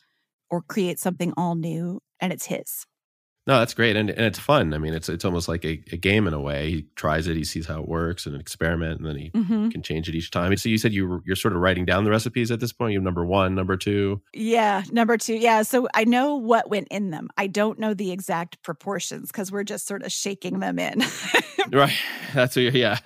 or 0.49 0.61
create 0.61 0.99
something 0.99 1.33
all 1.37 1.55
new 1.55 2.01
and 2.19 2.33
it's 2.33 2.47
his. 2.47 2.85
No, 3.49 3.57
that's 3.57 3.73
great, 3.73 3.95
and 3.95 4.11
and 4.11 4.21
it's 4.27 4.37
fun. 4.37 4.75
I 4.75 4.77
mean, 4.77 4.93
it's 4.93 5.09
it's 5.09 5.25
almost 5.25 5.47
like 5.47 5.65
a, 5.65 5.81
a 5.91 5.97
game 5.97 6.27
in 6.27 6.35
a 6.35 6.39
way. 6.39 6.69
He 6.69 6.85
tries 6.95 7.25
it, 7.25 7.35
he 7.35 7.43
sees 7.43 7.65
how 7.65 7.81
it 7.81 7.87
works, 7.87 8.27
and 8.27 8.35
an 8.35 8.39
experiment, 8.41 8.99
and 8.99 9.09
then 9.09 9.15
he 9.17 9.31
Mhm. 9.31 9.71
can 9.71 9.81
change 9.81 10.07
it 10.07 10.13
each 10.13 10.29
time. 10.29 10.55
So 10.55 10.69
you 10.69 10.77
said 10.77 10.93
you 10.93 11.23
you're 11.25 11.35
sort 11.35 11.55
of 11.55 11.59
writing 11.61 11.83
down 11.83 12.03
the 12.03 12.11
recipes 12.11 12.51
at 12.51 12.59
this 12.59 12.71
point. 12.71 12.93
You 12.93 12.99
have 12.99 13.03
number 13.03 13.25
one, 13.25 13.55
number 13.55 13.75
two. 13.75 14.21
Yeah, 14.35 14.83
number 14.91 15.17
two. 15.17 15.33
Yeah, 15.33 15.63
so 15.63 15.87
I 15.95 16.03
know 16.03 16.35
what 16.35 16.69
went 16.69 16.89
in 16.91 17.09
them. 17.09 17.29
I 17.37 17.47
don't 17.47 17.79
know 17.79 17.95
the 17.95 18.11
exact 18.11 18.61
proportions 18.61 19.31
because 19.31 19.51
we're 19.51 19.63
just 19.63 19.87
sort 19.87 20.03
of 20.03 20.11
shaking 20.11 20.59
them 20.59 20.77
in. 20.77 21.01
Right. 21.71 21.93
That's 22.33 22.55
what 22.55 22.63
you're, 22.63 22.71
yeah. 22.71 22.97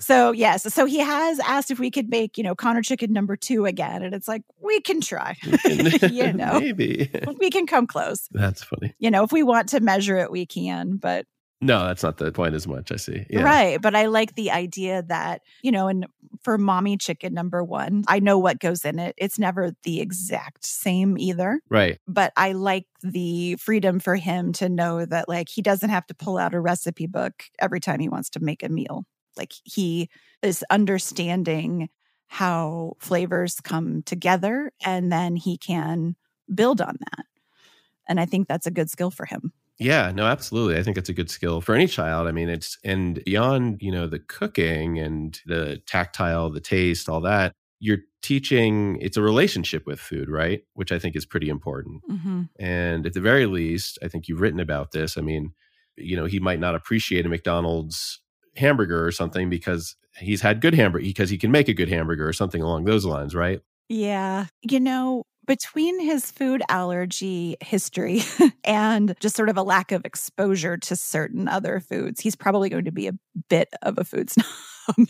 so 0.00 0.32
yes, 0.32 0.72
so 0.74 0.86
he 0.86 0.98
has 0.98 1.38
asked 1.40 1.70
if 1.70 1.78
we 1.78 1.90
could 1.90 2.08
make 2.08 2.36
you 2.36 2.42
know 2.42 2.54
Connor 2.54 2.82
chicken 2.82 3.12
number 3.12 3.36
two 3.36 3.64
again, 3.66 4.02
and 4.02 4.12
it's 4.14 4.26
like 4.26 4.42
we 4.60 4.80
can 4.80 5.00
try. 5.00 5.36
you 6.10 6.32
know, 6.32 6.58
Maybe. 6.58 7.10
we 7.38 7.50
can 7.50 7.66
come 7.66 7.86
close. 7.86 8.28
That's 8.32 8.64
funny. 8.64 8.94
You 8.98 9.10
know, 9.10 9.22
if 9.22 9.30
we 9.30 9.42
want 9.44 9.68
to 9.72 9.80
measure 9.80 10.16
it, 10.16 10.30
we 10.30 10.46
can. 10.46 10.96
But 10.96 11.26
No, 11.62 11.86
that's 11.86 12.02
not 12.02 12.16
the 12.16 12.32
point 12.32 12.56
as 12.56 12.66
much. 12.66 12.90
I 12.90 12.96
see. 12.96 13.24
Yeah. 13.30 13.42
Right. 13.42 13.80
But 13.80 13.94
I 13.94 14.06
like 14.06 14.34
the 14.34 14.50
idea 14.50 15.04
that, 15.04 15.42
you 15.62 15.70
know, 15.70 15.86
and 15.86 16.06
for 16.42 16.58
mommy 16.58 16.96
chicken 16.96 17.32
number 17.32 17.62
one, 17.62 18.02
I 18.08 18.18
know 18.18 18.36
what 18.36 18.58
goes 18.58 18.84
in 18.84 18.98
it. 18.98 19.14
It's 19.16 19.38
never 19.38 19.70
the 19.84 20.00
exact 20.00 20.66
same 20.66 21.16
either. 21.18 21.60
Right. 21.70 21.98
But 22.08 22.32
I 22.36 22.50
like 22.52 22.86
the 23.02 23.54
freedom 23.56 24.00
for 24.00 24.16
him 24.16 24.52
to 24.54 24.68
know 24.68 25.06
that, 25.06 25.28
like, 25.28 25.48
he 25.48 25.62
doesn't 25.62 25.90
have 25.90 26.06
to 26.08 26.14
pull 26.14 26.36
out 26.36 26.52
a 26.52 26.60
recipe 26.60 27.06
book 27.06 27.44
every 27.60 27.78
time 27.78 28.00
he 28.00 28.08
wants 28.08 28.30
to 28.30 28.40
make 28.40 28.64
a 28.64 28.68
meal. 28.68 29.04
Like, 29.36 29.52
he 29.62 30.10
is 30.42 30.64
understanding 30.68 31.90
how 32.26 32.94
flavors 32.98 33.60
come 33.60 34.02
together 34.02 34.72
and 34.84 35.12
then 35.12 35.36
he 35.36 35.58
can 35.58 36.16
build 36.52 36.80
on 36.80 36.96
that. 36.98 37.26
And 38.08 38.18
I 38.18 38.26
think 38.26 38.48
that's 38.48 38.66
a 38.66 38.72
good 38.72 38.90
skill 38.90 39.12
for 39.12 39.26
him. 39.26 39.52
Yeah, 39.78 40.12
no, 40.12 40.26
absolutely. 40.26 40.78
I 40.78 40.82
think 40.82 40.96
it's 40.96 41.08
a 41.08 41.14
good 41.14 41.30
skill 41.30 41.60
for 41.60 41.74
any 41.74 41.86
child. 41.86 42.28
I 42.28 42.32
mean, 42.32 42.48
it's 42.48 42.78
and 42.84 43.22
beyond, 43.24 43.78
you 43.80 43.90
know, 43.90 44.06
the 44.06 44.20
cooking 44.20 44.98
and 44.98 45.38
the 45.46 45.82
tactile, 45.86 46.50
the 46.50 46.60
taste, 46.60 47.08
all 47.08 47.20
that, 47.22 47.52
you're 47.80 47.98
teaching 48.22 48.96
it's 49.00 49.16
a 49.16 49.22
relationship 49.22 49.84
with 49.86 49.98
food, 49.98 50.30
right? 50.30 50.62
Which 50.74 50.92
I 50.92 50.98
think 50.98 51.16
is 51.16 51.26
pretty 51.26 51.48
important. 51.48 52.02
Mm-hmm. 52.08 52.42
And 52.60 53.06
at 53.06 53.12
the 53.12 53.20
very 53.20 53.46
least, 53.46 53.98
I 54.02 54.08
think 54.08 54.28
you've 54.28 54.40
written 54.40 54.60
about 54.60 54.92
this. 54.92 55.18
I 55.18 55.20
mean, 55.20 55.52
you 55.96 56.16
know, 56.16 56.26
he 56.26 56.38
might 56.38 56.60
not 56.60 56.76
appreciate 56.76 57.26
a 57.26 57.28
McDonald's 57.28 58.20
hamburger 58.56 59.04
or 59.04 59.10
something 59.10 59.50
because 59.50 59.96
he's 60.18 60.42
had 60.42 60.60
good 60.60 60.74
hamburger 60.74 61.04
because 61.04 61.30
he 61.30 61.38
can 61.38 61.50
make 61.50 61.68
a 61.68 61.74
good 61.74 61.88
hamburger 61.88 62.26
or 62.26 62.32
something 62.32 62.62
along 62.62 62.84
those 62.84 63.04
lines, 63.04 63.34
right? 63.34 63.60
Yeah. 63.88 64.46
You 64.62 64.80
know, 64.80 65.24
between 65.46 65.98
his 66.00 66.30
food 66.30 66.62
allergy 66.68 67.56
history 67.60 68.22
and 68.64 69.14
just 69.20 69.36
sort 69.36 69.48
of 69.48 69.56
a 69.56 69.62
lack 69.62 69.92
of 69.92 70.04
exposure 70.04 70.76
to 70.76 70.96
certain 70.96 71.48
other 71.48 71.80
foods, 71.80 72.20
he's 72.20 72.36
probably 72.36 72.68
going 72.68 72.84
to 72.84 72.92
be 72.92 73.08
a 73.08 73.12
bit 73.48 73.68
of 73.82 73.98
a 73.98 74.04
food 74.04 74.30
snob. 74.30 75.08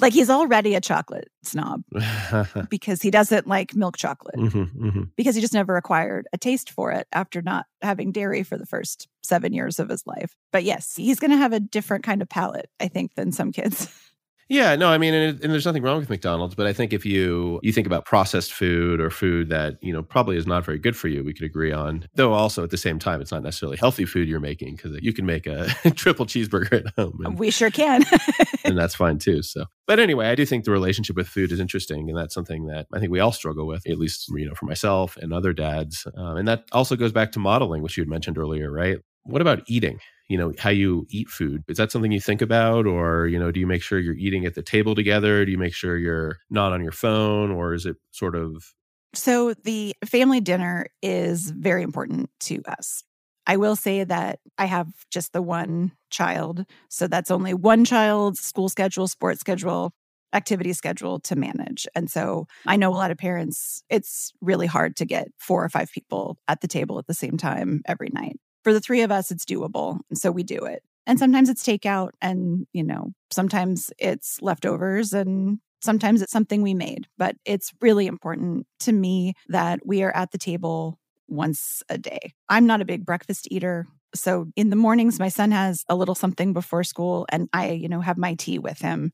like 0.00 0.12
he's 0.12 0.28
already 0.30 0.74
a 0.74 0.80
chocolate 0.80 1.28
snob 1.44 1.82
because 2.68 3.00
he 3.00 3.10
doesn't 3.10 3.46
like 3.46 3.74
milk 3.76 3.96
chocolate 3.96 4.34
Mhm, 4.36 4.74
mhm. 4.74 5.10
because 5.16 5.34
he 5.36 5.40
just 5.40 5.54
never 5.54 5.76
acquired 5.76 6.26
a 6.32 6.38
taste 6.38 6.70
for 6.70 6.90
it 6.92 7.06
after 7.12 7.40
not 7.42 7.66
having 7.82 8.10
dairy 8.10 8.42
for 8.42 8.56
the 8.58 8.66
first 8.66 9.06
seven 9.22 9.52
years 9.52 9.78
of 9.78 9.88
his 9.88 10.04
life. 10.06 10.34
But 10.52 10.64
yes, 10.64 10.94
he's 10.96 11.20
going 11.20 11.30
to 11.30 11.36
have 11.36 11.52
a 11.52 11.60
different 11.60 12.04
kind 12.04 12.22
of 12.22 12.28
palate, 12.28 12.68
I 12.80 12.88
think, 12.88 13.14
than 13.14 13.30
some 13.32 13.52
kids. 13.52 13.88
Yeah, 14.48 14.76
no, 14.76 14.88
I 14.88 14.98
mean, 14.98 15.12
and, 15.12 15.40
and 15.42 15.52
there's 15.52 15.66
nothing 15.66 15.82
wrong 15.82 15.98
with 15.98 16.08
McDonald's, 16.08 16.54
but 16.54 16.66
I 16.68 16.72
think 16.72 16.92
if 16.92 17.04
you 17.04 17.58
you 17.64 17.72
think 17.72 17.86
about 17.86 18.04
processed 18.04 18.52
food 18.52 19.00
or 19.00 19.10
food 19.10 19.48
that 19.48 19.76
you 19.82 19.92
know 19.92 20.04
probably 20.04 20.36
is 20.36 20.46
not 20.46 20.64
very 20.64 20.78
good 20.78 20.96
for 20.96 21.08
you, 21.08 21.24
we 21.24 21.34
could 21.34 21.44
agree 21.44 21.72
on. 21.72 22.06
Though 22.14 22.32
also 22.32 22.62
at 22.62 22.70
the 22.70 22.76
same 22.76 23.00
time, 23.00 23.20
it's 23.20 23.32
not 23.32 23.42
necessarily 23.42 23.76
healthy 23.76 24.04
food 24.04 24.28
you're 24.28 24.38
making 24.38 24.76
because 24.76 24.96
you 25.02 25.12
can 25.12 25.26
make 25.26 25.48
a 25.48 25.68
triple 25.96 26.26
cheeseburger 26.26 26.86
at 26.86 26.94
home, 26.94 27.18
and, 27.24 27.36
we 27.38 27.50
sure 27.50 27.70
can. 27.70 28.04
and 28.64 28.78
that's 28.78 28.94
fine 28.94 29.18
too. 29.18 29.42
So, 29.42 29.64
but 29.88 29.98
anyway, 29.98 30.28
I 30.28 30.36
do 30.36 30.46
think 30.46 30.64
the 30.64 30.70
relationship 30.70 31.16
with 31.16 31.26
food 31.26 31.50
is 31.50 31.58
interesting, 31.58 32.08
and 32.08 32.16
that's 32.16 32.34
something 32.34 32.66
that 32.66 32.86
I 32.94 33.00
think 33.00 33.10
we 33.10 33.18
all 33.18 33.32
struggle 33.32 33.66
with, 33.66 33.88
at 33.88 33.98
least 33.98 34.28
you 34.28 34.46
know 34.46 34.54
for 34.54 34.66
myself 34.66 35.16
and 35.16 35.32
other 35.32 35.52
dads, 35.52 36.06
um, 36.16 36.36
and 36.36 36.46
that 36.46 36.64
also 36.70 36.94
goes 36.94 37.10
back 37.10 37.32
to 37.32 37.40
modeling, 37.40 37.82
which 37.82 37.96
you 37.96 38.02
had 38.02 38.08
mentioned 38.08 38.38
earlier, 38.38 38.70
right? 38.70 38.98
What 39.24 39.42
about 39.42 39.64
eating? 39.66 39.98
You 40.28 40.36
know 40.36 40.52
how 40.58 40.70
you 40.70 41.06
eat 41.10 41.28
food 41.28 41.62
is 41.68 41.76
that 41.76 41.92
something 41.92 42.12
you 42.12 42.20
think 42.20 42.42
about 42.42 42.86
or 42.86 43.26
you 43.26 43.38
know 43.38 43.50
do 43.50 43.60
you 43.60 43.66
make 43.66 43.82
sure 43.82 43.98
you're 43.98 44.14
eating 44.14 44.44
at 44.46 44.54
the 44.54 44.62
table 44.62 44.94
together 44.94 45.44
do 45.44 45.52
you 45.52 45.58
make 45.58 45.74
sure 45.74 45.96
you're 45.96 46.38
not 46.50 46.72
on 46.72 46.82
your 46.82 46.92
phone 46.92 47.50
or 47.50 47.74
is 47.74 47.86
it 47.86 47.96
sort 48.10 48.34
of 48.34 48.74
So 49.14 49.54
the 49.64 49.94
family 50.04 50.40
dinner 50.40 50.86
is 51.02 51.50
very 51.50 51.82
important 51.82 52.28
to 52.40 52.60
us. 52.68 53.02
I 53.46 53.56
will 53.56 53.76
say 53.76 54.04
that 54.04 54.40
I 54.58 54.66
have 54.66 54.88
just 55.10 55.32
the 55.32 55.40
one 55.40 55.92
child. 56.10 56.64
So 56.90 57.06
that's 57.06 57.30
only 57.30 57.54
one 57.54 57.84
child's 57.84 58.40
school 58.40 58.68
schedule, 58.68 59.06
sports 59.08 59.40
schedule, 59.40 59.92
activity 60.34 60.72
schedule 60.72 61.20
to 61.20 61.36
manage. 61.36 61.86
And 61.94 62.10
so 62.10 62.46
I 62.66 62.76
know 62.76 62.90
a 62.90 62.98
lot 62.98 63.10
of 63.10 63.18
parents, 63.18 63.82
it's 63.88 64.32
really 64.40 64.66
hard 64.66 64.96
to 64.96 65.06
get 65.06 65.28
four 65.38 65.64
or 65.64 65.68
five 65.68 65.90
people 65.92 66.36
at 66.48 66.60
the 66.60 66.68
table 66.68 66.98
at 66.98 67.06
the 67.06 67.14
same 67.14 67.36
time 67.36 67.82
every 67.86 68.10
night. 68.12 68.38
For 68.66 68.72
the 68.72 68.80
three 68.80 69.02
of 69.02 69.12
us, 69.12 69.30
it's 69.30 69.44
doable. 69.44 70.00
So 70.12 70.32
we 70.32 70.42
do 70.42 70.64
it. 70.64 70.82
And 71.06 71.20
sometimes 71.20 71.48
it's 71.48 71.62
takeout 71.62 72.10
and, 72.20 72.66
you 72.72 72.82
know, 72.82 73.12
sometimes 73.30 73.92
it's 73.96 74.42
leftovers 74.42 75.12
and 75.12 75.60
sometimes 75.80 76.20
it's 76.20 76.32
something 76.32 76.62
we 76.62 76.74
made. 76.74 77.06
But 77.16 77.36
it's 77.44 77.72
really 77.80 78.08
important 78.08 78.66
to 78.80 78.90
me 78.90 79.34
that 79.50 79.86
we 79.86 80.02
are 80.02 80.10
at 80.16 80.32
the 80.32 80.38
table 80.38 80.98
once 81.28 81.84
a 81.88 81.96
day. 81.96 82.34
I'm 82.48 82.66
not 82.66 82.80
a 82.80 82.84
big 82.84 83.06
breakfast 83.06 83.46
eater. 83.52 83.86
So 84.16 84.48
in 84.56 84.70
the 84.70 84.74
mornings, 84.74 85.20
my 85.20 85.28
son 85.28 85.52
has 85.52 85.84
a 85.88 85.94
little 85.94 86.16
something 86.16 86.52
before 86.52 86.82
school 86.82 87.24
and 87.28 87.48
I, 87.52 87.70
you 87.70 87.88
know, 87.88 88.00
have 88.00 88.18
my 88.18 88.34
tea 88.34 88.58
with 88.58 88.80
him 88.80 89.12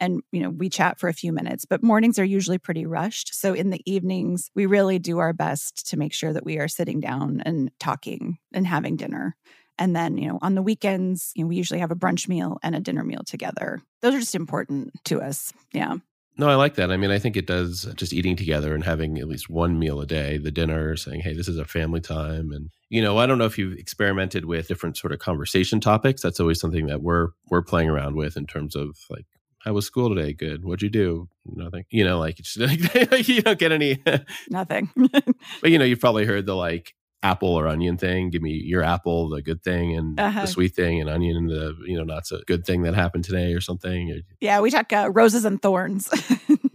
and 0.00 0.22
you 0.32 0.40
know 0.40 0.50
we 0.50 0.68
chat 0.68 0.98
for 0.98 1.08
a 1.08 1.14
few 1.14 1.32
minutes 1.32 1.64
but 1.64 1.82
mornings 1.82 2.18
are 2.18 2.24
usually 2.24 2.58
pretty 2.58 2.86
rushed. 2.86 3.34
So 3.34 3.54
in 3.54 3.70
the 3.70 3.82
evenings 3.90 4.50
we 4.54 4.66
really 4.66 4.98
do 4.98 5.18
our 5.18 5.32
best 5.32 5.88
to 5.90 5.96
make 5.96 6.12
sure 6.12 6.32
that 6.32 6.44
we 6.44 6.58
are 6.58 6.68
sitting 6.68 7.00
down 7.00 7.42
and 7.44 7.70
talking 7.78 8.38
and 8.52 8.66
having 8.66 8.96
dinner. 8.96 9.36
And 9.78 9.94
then 9.94 10.16
you 10.16 10.28
know 10.28 10.38
on 10.42 10.54
the 10.54 10.62
weekends 10.62 11.32
you 11.34 11.44
know, 11.44 11.48
we 11.48 11.56
usually 11.56 11.80
have 11.80 11.90
a 11.90 11.96
brunch 11.96 12.28
meal 12.28 12.58
and 12.62 12.74
a 12.74 12.80
dinner 12.80 13.04
meal 13.04 13.22
together. 13.26 13.82
Those 14.02 14.14
are 14.14 14.20
just 14.20 14.34
important 14.34 14.92
to 15.04 15.20
us. 15.20 15.52
Yeah. 15.72 15.96
No 16.38 16.48
i 16.50 16.54
like 16.54 16.74
that. 16.74 16.90
I 16.90 16.96
mean 16.96 17.10
i 17.10 17.18
think 17.18 17.36
it 17.36 17.46
does 17.46 17.86
uh, 17.86 17.94
just 17.94 18.12
eating 18.12 18.36
together 18.36 18.74
and 18.74 18.84
having 18.84 19.18
at 19.18 19.28
least 19.28 19.48
one 19.48 19.78
meal 19.78 20.00
a 20.00 20.06
day 20.06 20.38
the 20.38 20.50
dinner 20.50 20.96
saying 20.96 21.20
hey 21.20 21.34
this 21.34 21.48
is 21.48 21.58
a 21.58 21.64
family 21.64 22.00
time 22.00 22.52
and 22.52 22.70
you 22.90 23.00
know 23.00 23.16
i 23.18 23.26
don't 23.26 23.38
know 23.38 23.46
if 23.46 23.58
you've 23.58 23.78
experimented 23.78 24.44
with 24.44 24.68
different 24.68 24.96
sort 24.96 25.12
of 25.12 25.18
conversation 25.18 25.80
topics. 25.80 26.22
That's 26.22 26.40
always 26.40 26.60
something 26.60 26.86
that 26.86 27.02
we're 27.02 27.28
we're 27.50 27.62
playing 27.62 27.88
around 27.88 28.16
with 28.16 28.36
in 28.36 28.46
terms 28.46 28.76
of 28.76 28.96
like 29.10 29.26
how 29.66 29.72
was 29.72 29.84
school 29.84 30.14
today? 30.14 30.32
Good. 30.32 30.64
What'd 30.64 30.80
you 30.82 30.88
do? 30.88 31.28
Nothing. 31.44 31.84
You 31.90 32.04
know, 32.04 32.18
like, 32.18 32.38
it's 32.38 32.56
like 33.12 33.28
you 33.28 33.42
don't 33.42 33.58
get 33.58 33.72
any. 33.72 34.02
nothing 34.48 34.90
but 35.60 35.70
you 35.70 35.78
know, 35.78 35.84
you've 35.84 36.00
probably 36.00 36.24
heard 36.24 36.46
the 36.46 36.54
like 36.56 36.94
apple 37.22 37.48
or 37.48 37.66
onion 37.66 37.96
thing. 37.98 38.30
Give 38.30 38.40
me 38.42 38.52
your 38.52 38.82
apple, 38.82 39.28
the 39.28 39.42
good 39.42 39.62
thing, 39.62 39.96
and 39.96 40.18
Uh-huh. 40.20 40.42
the 40.42 40.46
sweet 40.46 40.74
thing, 40.76 41.00
and 41.00 41.10
onion, 41.10 41.36
and 41.36 41.50
the 41.50 41.74
you 41.84 41.96
know 41.98 42.04
not 42.04 42.26
so 42.26 42.40
good 42.46 42.64
thing 42.64 42.82
that 42.82 42.94
happened 42.94 43.24
today 43.24 43.52
or 43.52 43.60
something. 43.60 44.22
yeah 44.40 44.60
we 44.60 44.70
talk 44.70 44.92
uh, 44.92 45.10
roses 45.12 45.44
and 45.44 45.60
thorns 45.60 46.08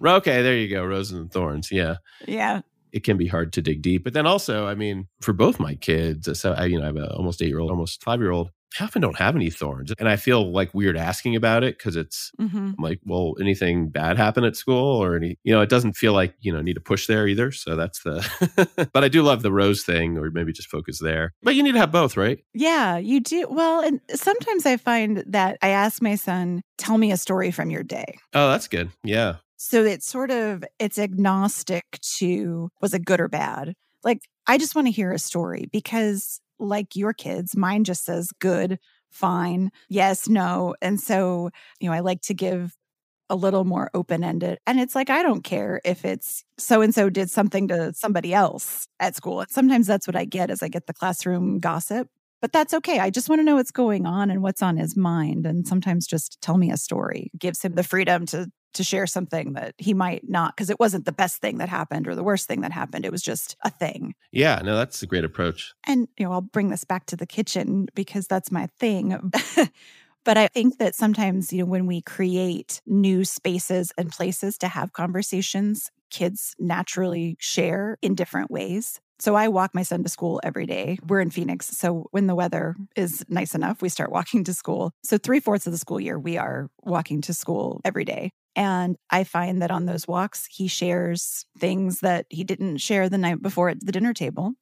Okay, 0.04 0.42
there 0.42 0.58
you 0.58 0.68
go. 0.68 0.84
Roses 0.84 1.18
and 1.18 1.32
thorns. 1.32 1.72
Yeah. 1.72 1.98
yeah 2.28 2.62
It 2.92 3.04
can 3.04 3.18
be 3.18 3.28
hard 3.28 3.54
to 3.54 3.62
dig 3.62 3.82
deep, 3.84 4.04
but 4.04 4.14
then 4.14 4.26
also, 4.26 4.66
I 4.68 4.74
mean, 4.76 5.08
for 5.22 5.32
both 5.32 5.60
my 5.60 5.76
kids, 5.76 6.28
so 6.40 6.54
I, 6.54 6.66
you 6.66 6.78
know, 6.80 6.84
I 6.84 6.88
have 6.88 6.98
a 6.98 7.14
almost 7.14 7.42
eight 7.42 7.48
year 7.50 7.60
old, 7.60 7.70
almost 7.70 8.04
five 8.04 8.20
year 8.20 8.32
old. 8.32 8.50
I 8.80 8.84
often 8.84 9.02
don't 9.02 9.18
have 9.18 9.36
any 9.36 9.50
thorns, 9.50 9.94
and 10.00 10.08
I 10.08 10.16
feel 10.16 10.52
like 10.52 10.74
weird 10.74 10.98
asking 10.98 11.36
about 11.36 11.64
it 11.64 11.78
because 11.78 11.96
it's 11.96 12.32
hmm 12.40 12.72
I'm 12.78 12.84
like, 12.84 13.00
well, 13.06 13.36
anything 13.40 13.90
bad 13.90 14.18
happen 14.18 14.44
at 14.44 14.56
school 14.56 15.04
or 15.04 15.16
any, 15.16 15.38
you 15.44 15.54
know, 15.54 15.62
it 15.62 15.70
doesn't 15.70 15.94
feel 15.94 16.14
like, 16.14 16.34
you 16.40 16.54
know, 16.54 16.62
need 16.62 16.76
to 16.76 16.82
push 16.82 17.06
there 17.06 17.28
either. 17.28 17.52
So 17.52 17.76
that's 17.76 18.02
the, 18.04 18.90
but 18.94 19.04
I 19.04 19.08
do 19.10 19.22
love 19.24 19.42
the 19.42 19.52
rose 19.52 19.84
thing 19.84 20.18
or 20.18 20.32
maybe 20.32 20.54
just 20.54 20.70
focus 20.70 21.00
there. 21.00 21.34
But 21.44 21.56
you 21.56 21.64
need 21.64 21.74
to 21.74 21.80
have 21.80 21.92
both, 21.92 22.16
right? 22.16 22.40
Yeah, 22.54 22.98
you 22.98 23.20
do. 23.20 23.48
Well, 23.50 23.82
and 23.82 24.00
sometimes 24.16 24.66
I 24.66 24.78
find 24.78 25.24
that 25.28 25.58
I 25.62 25.70
ask 25.70 26.02
my 26.02 26.16
son, 26.16 26.62
tell 26.78 26.98
me 26.98 27.12
a 27.12 27.18
story 27.18 27.52
from 27.52 27.70
your 27.70 27.84
day. 27.84 28.18
Oh, 28.34 28.50
that's 28.50 28.68
good. 28.68 28.90
Yeah. 29.04 29.36
So 29.58 29.84
it's 29.84 30.08
sort 30.08 30.32
of 30.32 30.64
it's 30.80 30.98
agnostic 30.98 31.84
to 32.18 32.70
was 32.82 32.94
it 32.94 33.06
good 33.06 33.20
or 33.20 33.28
bad. 33.28 33.74
Like 34.04 34.22
I 34.48 34.58
just 34.58 34.76
want 34.76 34.88
to 34.88 34.92
hear 34.92 35.12
a 35.12 35.20
story 35.20 35.68
because 35.72 36.40
like 36.62 36.96
your 36.96 37.14
kids, 37.14 37.58
mine 37.58 37.84
just 37.84 38.06
says 38.06 38.30
good, 38.40 38.80
fine, 39.10 39.72
yes, 39.90 40.30
no. 40.30 40.76
And 40.82 41.00
so, 41.00 41.50
you 41.80 41.90
know, 41.90 41.96
I 41.96 42.00
like 42.00 42.22
to 42.24 42.34
give 42.34 42.74
a 43.30 43.36
little 43.36 43.64
more 43.64 43.90
open 43.94 44.24
ended. 44.24 44.60
And 44.68 44.80
it's 44.80 44.94
like, 44.94 45.10
I 45.10 45.24
don't 45.24 45.44
care 45.44 45.82
if 45.86 46.04
it's 46.04 46.44
so 46.58 46.82
and 46.82 46.94
so 46.94 47.10
did 47.10 47.30
something 47.32 47.70
to 47.70 47.94
somebody 47.94 48.34
else 48.34 48.88
at 49.00 49.16
school. 49.16 49.40
And 49.40 49.50
sometimes 49.50 49.88
that's 49.88 50.06
what 50.06 50.18
I 50.18 50.26
get 50.26 50.52
is 50.52 50.62
I 50.62 50.68
get 50.68 50.86
the 50.86 50.94
classroom 50.94 51.60
gossip. 51.60 52.10
But 52.42 52.52
that's 52.52 52.74
okay. 52.74 53.00
I 53.00 53.10
just 53.10 53.30
want 53.30 53.40
to 53.40 53.44
know 53.44 53.56
what's 53.56 53.72
going 53.72 54.06
on 54.06 54.32
and 54.32 54.42
what's 54.42 54.64
on 54.64 54.76
his 54.76 54.98
mind. 54.98 55.46
And 55.46 55.68
sometimes 55.68 56.08
just 56.08 56.42
tell 56.42 56.58
me 56.58 56.72
a 56.72 56.78
story 56.78 57.32
gives 57.38 57.62
him 57.62 57.76
the 57.76 57.84
freedom 57.84 58.26
to 58.28 58.48
to 58.74 58.84
share 58.84 59.08
something 59.08 59.54
that 59.54 59.74
he 59.78 59.94
might 59.94 60.28
not 60.28 60.56
because 60.56 60.70
it 60.70 60.80
wasn't 60.80 61.06
the 61.06 61.12
best 61.12 61.38
thing 61.42 61.58
that 61.58 61.70
happened 61.70 62.08
or 62.08 62.16
the 62.16 62.24
worst 62.24 62.48
thing 62.48 62.62
that 62.62 62.72
happened 62.72 63.06
it 63.06 63.12
was 63.12 63.22
just 63.22 63.56
a 63.64 63.70
thing 63.70 64.14
yeah 64.32 64.62
no 64.64 64.76
that's 64.76 65.02
a 65.04 65.08
great 65.08 65.24
approach 65.24 65.74
and 65.88 66.08
you 66.18 66.26
know 66.26 66.32
i'll 66.32 66.42
bring 66.42 66.70
this 66.70 66.84
back 66.84 67.06
to 67.06 67.16
the 67.16 67.28
kitchen 67.28 67.88
because 67.96 68.28
that's 68.28 68.52
my 68.52 68.68
thing 68.80 69.32
but 70.24 70.38
i 70.38 70.48
think 70.48 70.78
that 70.78 70.96
sometimes 70.96 71.52
you 71.52 71.60
know 71.60 71.66
when 71.66 71.86
we 71.86 72.02
create 72.02 72.82
new 72.86 73.24
spaces 73.24 73.92
and 73.98 74.12
places 74.12 74.58
to 74.58 74.68
have 74.68 74.94
conversations 74.94 75.92
kids 76.10 76.56
naturally 76.60 77.38
share 77.40 77.98
in 78.02 78.16
different 78.16 78.52
ways 78.52 79.00
so 79.22 79.36
I 79.36 79.50
walk 79.50 79.76
my 79.76 79.84
son 79.84 80.02
to 80.02 80.10
school 80.10 80.42
every 80.44 80.66
day. 80.66 80.98
We're 81.06 81.20
in 81.20 81.30
Phoenix. 81.30 81.68
So 81.68 82.08
when 82.10 82.26
the 82.26 82.34
weather 82.34 82.76
is 82.96 83.24
nice 83.30 83.54
enough, 83.54 83.80
we 83.80 83.88
start 83.88 84.12
walking 84.12 84.44
to 84.46 84.54
school. 84.54 84.94
So 85.04 85.20
three 85.20 85.40
fourths 85.40 85.68
of 85.68 85.74
the 85.74 85.78
school 85.78 86.00
year, 86.00 86.18
we 86.18 86.38
are 86.38 86.72
walking 86.82 87.22
to 87.22 87.34
school 87.36 87.82
every 87.86 88.04
day. 88.04 88.32
And 88.56 88.98
I 89.10 89.24
find 89.24 89.62
that 89.62 89.72
on 89.72 89.86
those 89.86 90.08
walks, 90.08 90.48
he 90.50 90.68
shares 90.68 91.46
things 91.58 92.00
that 92.00 92.26
he 92.30 92.44
didn't 92.44 92.78
share 92.78 93.10
the 93.10 93.18
night 93.18 93.42
before 93.42 93.70
at 93.70 93.86
the 93.86 93.92
dinner 93.92 94.14
table. 94.14 94.54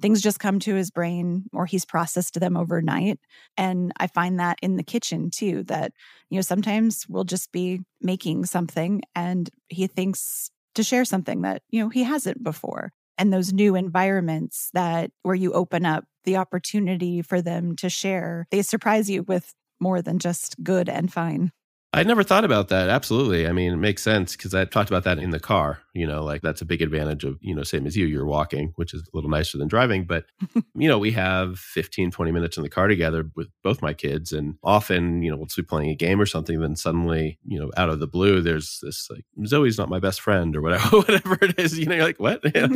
Things 0.00 0.22
just 0.22 0.38
come 0.38 0.60
to 0.60 0.74
his 0.76 0.90
brain 0.90 1.44
or 1.52 1.66
he's 1.66 1.84
processed 1.84 2.38
them 2.38 2.56
overnight. 2.56 3.18
And 3.56 3.92
I 3.98 4.06
find 4.06 4.38
that 4.38 4.58
in 4.62 4.76
the 4.76 4.84
kitchen 4.84 5.30
too, 5.30 5.64
that, 5.64 5.92
you 6.30 6.36
know, 6.36 6.42
sometimes 6.42 7.04
we'll 7.08 7.24
just 7.24 7.50
be 7.50 7.80
making 8.00 8.46
something 8.46 9.02
and 9.16 9.50
he 9.68 9.88
thinks 9.88 10.50
to 10.76 10.84
share 10.84 11.04
something 11.04 11.42
that, 11.42 11.62
you 11.70 11.82
know, 11.82 11.88
he 11.88 12.04
hasn't 12.04 12.44
before 12.44 12.92
and 13.18 13.32
those 13.32 13.52
new 13.52 13.74
environments 13.74 14.70
that 14.72 15.10
where 15.22 15.34
you 15.34 15.52
open 15.52 15.84
up 15.84 16.04
the 16.24 16.36
opportunity 16.36 17.20
for 17.20 17.42
them 17.42 17.74
to 17.76 17.88
share, 17.88 18.46
they 18.52 18.62
surprise 18.62 19.10
you 19.10 19.24
with 19.24 19.52
more 19.80 20.00
than 20.00 20.20
just 20.20 20.62
good 20.62 20.88
and 20.88 21.12
fine. 21.12 21.50
I 21.94 22.02
never 22.02 22.22
thought 22.22 22.44
about 22.44 22.68
that. 22.68 22.90
Absolutely. 22.90 23.48
I 23.48 23.52
mean, 23.52 23.72
it 23.72 23.76
makes 23.76 24.02
sense 24.02 24.36
because 24.36 24.54
I 24.54 24.66
talked 24.66 24.90
about 24.90 25.04
that 25.04 25.18
in 25.18 25.30
the 25.30 25.40
car. 25.40 25.78
You 25.94 26.06
know, 26.06 26.22
like 26.22 26.42
that's 26.42 26.60
a 26.60 26.66
big 26.66 26.82
advantage 26.82 27.24
of, 27.24 27.38
you 27.40 27.54
know, 27.54 27.62
same 27.62 27.86
as 27.86 27.96
you, 27.96 28.04
you're 28.04 28.26
walking, 28.26 28.72
which 28.76 28.92
is 28.92 29.00
a 29.00 29.16
little 29.16 29.30
nicer 29.30 29.56
than 29.56 29.68
driving. 29.68 30.04
But, 30.04 30.26
you 30.74 30.86
know, 30.86 30.98
we 30.98 31.12
have 31.12 31.58
15, 31.58 32.10
20 32.10 32.30
minutes 32.30 32.58
in 32.58 32.62
the 32.62 32.68
car 32.68 32.88
together 32.88 33.30
with 33.34 33.48
both 33.64 33.80
my 33.80 33.94
kids. 33.94 34.32
And 34.32 34.56
often, 34.62 35.22
you 35.22 35.30
know, 35.30 35.38
we'll 35.38 35.48
be 35.56 35.62
playing 35.62 35.88
a 35.88 35.94
game 35.94 36.20
or 36.20 36.26
something. 36.26 36.60
Then 36.60 36.76
suddenly, 36.76 37.38
you 37.42 37.58
know, 37.58 37.70
out 37.78 37.88
of 37.88 38.00
the 38.00 38.06
blue, 38.06 38.42
there's 38.42 38.80
this 38.82 39.08
like, 39.10 39.24
Zoe's 39.46 39.78
not 39.78 39.88
my 39.88 39.98
best 39.98 40.20
friend 40.20 40.54
or 40.54 40.60
whatever, 40.60 40.88
whatever 40.98 41.38
it 41.40 41.58
is. 41.58 41.78
You 41.78 41.86
know, 41.86 41.94
you're 41.94 42.04
like, 42.04 42.20
what? 42.20 42.42
Yeah. 42.54 42.68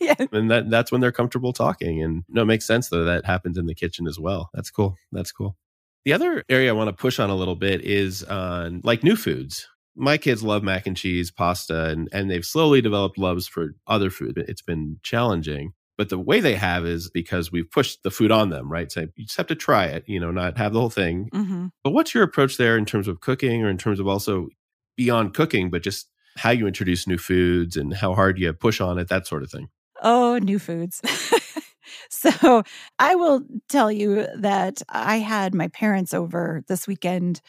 yeah. 0.00 0.26
And 0.32 0.50
that, 0.50 0.70
that's 0.70 0.92
when 0.92 1.00
they're 1.00 1.12
comfortable 1.12 1.52
talking. 1.52 2.02
And 2.02 2.24
no, 2.28 2.42
it 2.42 2.46
makes 2.46 2.66
sense 2.66 2.88
though. 2.88 3.04
That 3.04 3.24
happens 3.24 3.58
in 3.58 3.66
the 3.66 3.74
kitchen 3.74 4.06
as 4.06 4.18
well. 4.18 4.50
That's 4.54 4.70
cool. 4.70 4.96
That's 5.12 5.32
cool. 5.32 5.56
The 6.04 6.12
other 6.12 6.44
area 6.48 6.70
I 6.70 6.72
want 6.72 6.88
to 6.88 6.92
push 6.92 7.18
on 7.18 7.30
a 7.30 7.36
little 7.36 7.56
bit 7.56 7.82
is 7.82 8.22
on 8.24 8.80
like 8.84 9.04
new 9.04 9.16
foods. 9.16 9.68
My 9.94 10.16
kids 10.16 10.42
love 10.42 10.62
mac 10.62 10.86
and 10.86 10.96
cheese, 10.96 11.30
pasta, 11.30 11.88
and, 11.88 12.08
and 12.12 12.30
they've 12.30 12.44
slowly 12.44 12.80
developed 12.80 13.18
loves 13.18 13.46
for 13.46 13.74
other 13.86 14.08
food. 14.08 14.42
It's 14.48 14.62
been 14.62 14.98
challenging. 15.02 15.74
But 15.98 16.08
the 16.08 16.18
way 16.18 16.40
they 16.40 16.54
have 16.54 16.86
is 16.86 17.10
because 17.10 17.52
we've 17.52 17.70
pushed 17.70 18.02
the 18.02 18.10
food 18.10 18.30
on 18.30 18.48
them, 18.48 18.72
right? 18.72 18.90
So 18.90 19.08
you 19.16 19.26
just 19.26 19.36
have 19.36 19.48
to 19.48 19.54
try 19.54 19.84
it, 19.84 20.04
you 20.06 20.18
know, 20.18 20.30
not 20.30 20.56
have 20.56 20.72
the 20.72 20.80
whole 20.80 20.88
thing. 20.88 21.28
Mm-hmm. 21.34 21.66
But 21.84 21.90
what's 21.90 22.14
your 22.14 22.22
approach 22.22 22.56
there 22.56 22.78
in 22.78 22.86
terms 22.86 23.06
of 23.06 23.20
cooking 23.20 23.62
or 23.62 23.68
in 23.68 23.76
terms 23.76 24.00
of 24.00 24.08
also 24.08 24.48
beyond 24.96 25.34
cooking, 25.34 25.68
but 25.68 25.82
just 25.82 26.08
how 26.36 26.50
you 26.50 26.66
introduce 26.66 27.06
new 27.06 27.18
foods 27.18 27.76
and 27.76 27.92
how 27.92 28.14
hard 28.14 28.38
you 28.38 28.50
push 28.54 28.80
on 28.80 28.98
it, 28.98 29.08
that 29.08 29.26
sort 29.26 29.42
of 29.42 29.50
thing? 29.50 29.68
Oh, 30.02 30.38
new 30.38 30.58
foods. 30.58 31.02
So 32.10 32.62
I 32.98 33.14
will 33.14 33.42
tell 33.68 33.90
you 33.90 34.26
that 34.36 34.82
I 34.88 35.18
had 35.18 35.54
my 35.54 35.68
parents 35.68 36.12
over 36.12 36.62
this 36.68 36.86
weekend 36.86 37.40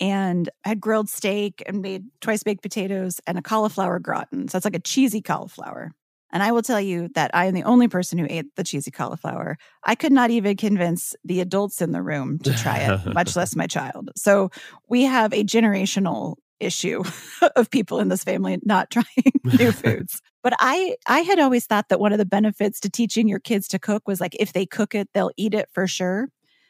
and 0.00 0.48
I 0.64 0.70
had 0.70 0.80
grilled 0.80 1.08
steak 1.08 1.62
and 1.66 1.82
made 1.82 2.04
twice 2.20 2.42
baked 2.42 2.62
potatoes 2.62 3.20
and 3.26 3.38
a 3.38 3.42
cauliflower 3.42 3.98
gratin. 3.98 4.48
So 4.48 4.56
it's 4.56 4.64
like 4.64 4.76
a 4.76 4.80
cheesy 4.80 5.20
cauliflower. 5.20 5.92
And 6.32 6.42
I 6.42 6.50
will 6.50 6.62
tell 6.62 6.80
you 6.80 7.08
that 7.14 7.30
I 7.32 7.46
am 7.46 7.54
the 7.54 7.62
only 7.62 7.86
person 7.86 8.18
who 8.18 8.26
ate 8.28 8.56
the 8.56 8.64
cheesy 8.64 8.90
cauliflower. 8.90 9.56
I 9.84 9.94
could 9.94 10.12
not 10.12 10.30
even 10.30 10.56
convince 10.56 11.14
the 11.24 11.40
adults 11.40 11.80
in 11.80 11.92
the 11.92 12.02
room 12.02 12.40
to 12.40 12.52
try 12.54 12.78
it, 12.78 13.14
much 13.14 13.36
less 13.36 13.54
my 13.56 13.68
child. 13.68 14.10
So 14.16 14.50
we 14.88 15.04
have 15.04 15.32
a 15.32 15.44
generational 15.44 16.34
issue 16.58 17.04
of 17.56 17.70
people 17.70 18.00
in 18.00 18.08
this 18.08 18.24
family 18.24 18.58
not 18.64 18.90
trying 18.90 19.06
new 19.44 19.70
foods. 19.70 20.20
But 20.44 20.54
I 20.60 20.96
I 21.08 21.20
had 21.20 21.40
always 21.40 21.66
thought 21.66 21.88
that 21.88 21.98
one 22.00 22.12
of 22.12 22.18
the 22.18 22.26
benefits 22.26 22.78
to 22.80 22.90
teaching 22.90 23.26
your 23.28 23.40
kids 23.40 23.66
to 23.68 23.80
cook 23.80 24.06
was 24.06 24.20
like 24.20 24.36
if 24.38 24.52
they 24.52 24.66
cook 24.66 24.94
it, 24.94 25.08
they'll 25.14 25.32
eat 25.38 25.54
it 25.54 25.70
for 25.72 25.88
sure. 25.88 26.28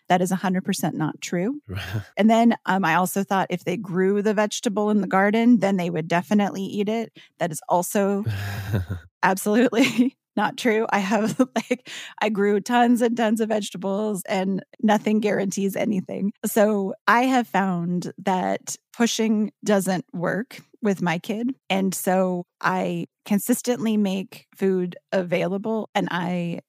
That 0.08 0.22
is 0.22 0.30
100% 0.30 0.94
not 0.94 1.20
true. 1.20 1.60
and 2.16 2.30
then 2.30 2.56
um, 2.66 2.84
I 2.84 2.94
also 2.94 3.24
thought 3.24 3.48
if 3.50 3.64
they 3.64 3.76
grew 3.76 4.22
the 4.22 4.34
vegetable 4.34 4.90
in 4.90 5.00
the 5.00 5.08
garden, 5.08 5.58
then 5.58 5.76
they 5.76 5.90
would 5.90 6.08
definitely 6.08 6.62
eat 6.62 6.88
it. 6.88 7.12
That 7.40 7.50
is 7.50 7.60
also 7.68 8.24
absolutely 9.22 10.16
not 10.37 10.57
true. 10.57 10.87
I 10.90 10.99
have 10.99 11.38
like, 11.55 11.90
I 12.20 12.29
grew 12.29 12.61
tons 12.61 13.03
and 13.03 13.16
tons 13.16 13.40
of 13.40 13.49
vegetables 13.49 14.23
and 14.27 14.64
nothing 14.83 15.20
guarantees 15.20 15.77
anything. 15.77 16.33
So 16.44 16.94
I 17.07 17.23
have 17.23 17.47
found 17.47 18.12
that 18.18 18.77
pushing 18.92 19.53
doesn't 19.64 20.05
work 20.12 20.61
with 20.83 21.03
my 21.03 21.18
kid. 21.18 21.55
And 21.70 21.94
so 21.94 22.44
I 22.61 23.07
consistently 23.25 23.97
make 23.97 24.47
food 24.55 24.97
available 25.12 25.88
and 25.94 26.09
I 26.11 26.61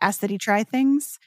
ask 0.00 0.20
that 0.20 0.30
he 0.30 0.38
try 0.38 0.64
things, 0.64 1.18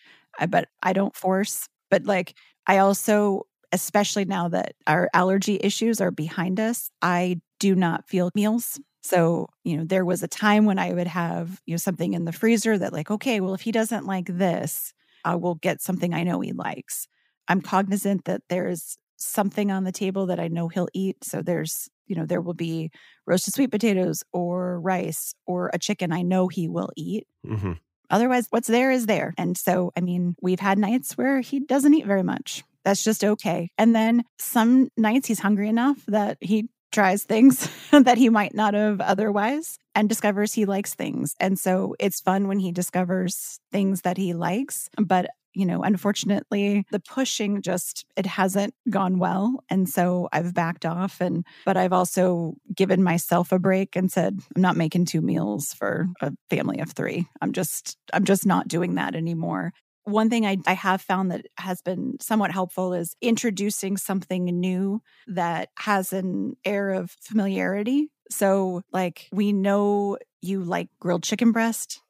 but 0.50 0.68
I 0.82 0.94
don't 0.94 1.16
force. 1.16 1.68
But 1.90 2.06
like, 2.06 2.36
I 2.68 2.80
also, 2.80 3.44
especially 3.72 4.26
now 4.26 4.50
that 4.50 4.74
our 4.88 5.10
allergy 5.14 5.60
issues 5.62 6.02
are 6.02 6.12
behind 6.12 6.60
us, 6.60 6.90
I 7.02 7.40
do 7.60 7.76
not 7.76 8.08
feel 8.10 8.30
meals 8.36 8.80
so, 9.04 9.50
you 9.64 9.78
know, 9.78 9.84
there 9.84 10.06
was 10.06 10.24
a 10.24 10.28
time 10.28 10.66
when 10.66 10.80
I 10.80 10.94
would 10.94 11.08
have, 11.08 11.62
you 11.66 11.74
know, 11.74 11.78
something 11.78 12.14
in 12.14 12.24
the 12.24 12.32
freezer 12.32 12.78
that, 12.78 12.94
like, 12.94 13.12
okay, 13.12 13.42
well, 13.42 13.54
if 13.54 13.62
he 13.62 13.72
doesn't 13.72 14.06
like 14.06 14.28
this, 14.28 14.94
I 15.26 15.36
will 15.36 15.56
get 15.56 15.82
something 15.82 16.14
I 16.14 16.24
know 16.24 16.40
he 16.40 16.54
likes. 16.54 17.08
I'm 17.50 17.62
cognizant 17.62 18.26
that 18.26 18.42
there's 18.50 18.98
something 19.18 19.72
on 19.72 19.84
the 19.84 19.92
table 19.92 20.26
that 20.28 20.40
I 20.40 20.48
know 20.48 20.70
he'll 20.70 20.88
eat. 20.94 21.18
So 21.24 21.42
there's, 21.42 21.90
you 22.08 22.16
know, 22.16 22.26
there 22.26 22.42
will 22.42 22.54
be 22.54 22.92
roasted 23.28 23.54
sweet 23.54 23.72
potatoes 23.72 24.24
or 24.32 24.80
rice 24.80 25.34
or 25.46 25.70
a 25.74 25.80
chicken 25.80 26.14
I 26.14 26.22
know 26.22 26.48
he 26.48 26.70
will 26.70 26.90
eat. 26.96 27.28
Mm-hmm. 27.46 27.74
Otherwise, 28.10 28.48
what's 28.52 28.68
there 28.68 28.92
is 28.92 29.06
there. 29.06 29.34
And 29.38 29.58
so, 29.58 29.92
I 29.98 30.02
mean, 30.02 30.36
we've 30.42 30.60
had 30.60 30.78
nights 30.78 31.18
where 31.18 31.42
he 31.42 31.60
doesn't 31.60 31.94
eat 31.94 32.06
very 32.06 32.24
much. 32.24 32.64
That's 32.86 33.04
just 33.04 33.24
okay. 33.24 33.70
And 33.78 33.96
then 33.96 34.24
some 34.38 34.90
nights 34.98 35.28
he's 35.28 35.40
hungry 35.40 35.70
enough 35.70 35.98
that 36.08 36.38
he 36.42 36.70
tries 36.94 37.24
things 37.24 37.68
that 37.92 38.18
he 38.18 38.30
might 38.30 38.56
not 38.56 38.74
have 38.74 39.02
otherwise 39.02 39.80
and 39.96 40.08
discovers 40.08 40.54
he 40.54 40.66
likes 40.66 40.94
things. 40.94 41.36
And 41.40 41.60
so 41.60 41.96
it's 42.00 42.22
fun 42.22 42.48
when 42.48 42.60
he 42.60 42.72
discovers 42.72 43.60
things 43.72 44.02
that 44.02 44.18
he 44.18 44.34
likes. 44.34 44.90
But, 44.98 45.30
you 45.54 45.66
know, 45.66 45.84
unfortunately, 45.84 46.86
the 46.92 47.00
pushing 47.00 47.62
just, 47.62 48.06
it 48.16 48.26
hasn't 48.26 48.74
gone 48.90 49.20
well. 49.20 49.64
And 49.70 49.88
so 49.88 50.30
I've 50.32 50.54
backed 50.54 50.86
off. 50.86 51.22
And, 51.22 51.46
but 51.66 51.78
I've 51.78 51.94
also 51.94 52.56
given 52.74 53.04
myself 53.04 53.52
a 53.52 53.60
break 53.60 53.96
and 53.96 54.12
said, 54.12 54.40
I'm 54.56 54.62
not 54.62 54.78
making 54.78 55.06
two 55.06 55.22
meals 55.22 55.74
for 55.74 56.08
a 56.22 56.32
family 56.50 56.80
of 56.80 56.92
three. 56.92 57.28
I'm 57.42 57.52
just, 57.52 57.98
I'm 58.14 58.24
just 58.24 58.46
not 58.46 58.68
doing 58.68 58.96
that 58.96 59.16
anymore. 59.16 59.74
One 60.06 60.30
thing 60.30 60.46
I, 60.46 60.58
I 60.68 60.74
have 60.74 61.02
found 61.02 61.32
that 61.32 61.46
has 61.58 61.82
been 61.82 62.18
somewhat 62.20 62.52
helpful 62.52 62.94
is 62.94 63.16
introducing 63.22 63.98
something 63.98 64.46
new 64.46 65.02
that 65.28 65.70
has 65.78 66.14
an 66.14 66.56
air 66.66 66.92
of 66.92 67.12
familiarity. 67.22 68.10
So, 68.30 68.82
like, 68.92 69.30
we 69.32 69.54
know 69.54 70.18
you 70.42 70.64
like 70.64 70.90
grilled 71.00 71.24
chicken 71.24 71.52
breast. 71.52 72.02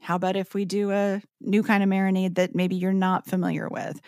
How 0.00 0.16
about 0.16 0.36
if 0.36 0.54
we 0.54 0.64
do 0.64 0.92
a 0.92 1.22
new 1.40 1.62
kind 1.62 1.82
of 1.82 1.88
marinade 1.88 2.36
that 2.36 2.54
maybe 2.54 2.76
you're 2.76 2.92
not 2.92 3.26
familiar 3.26 3.68
with? 3.68 4.00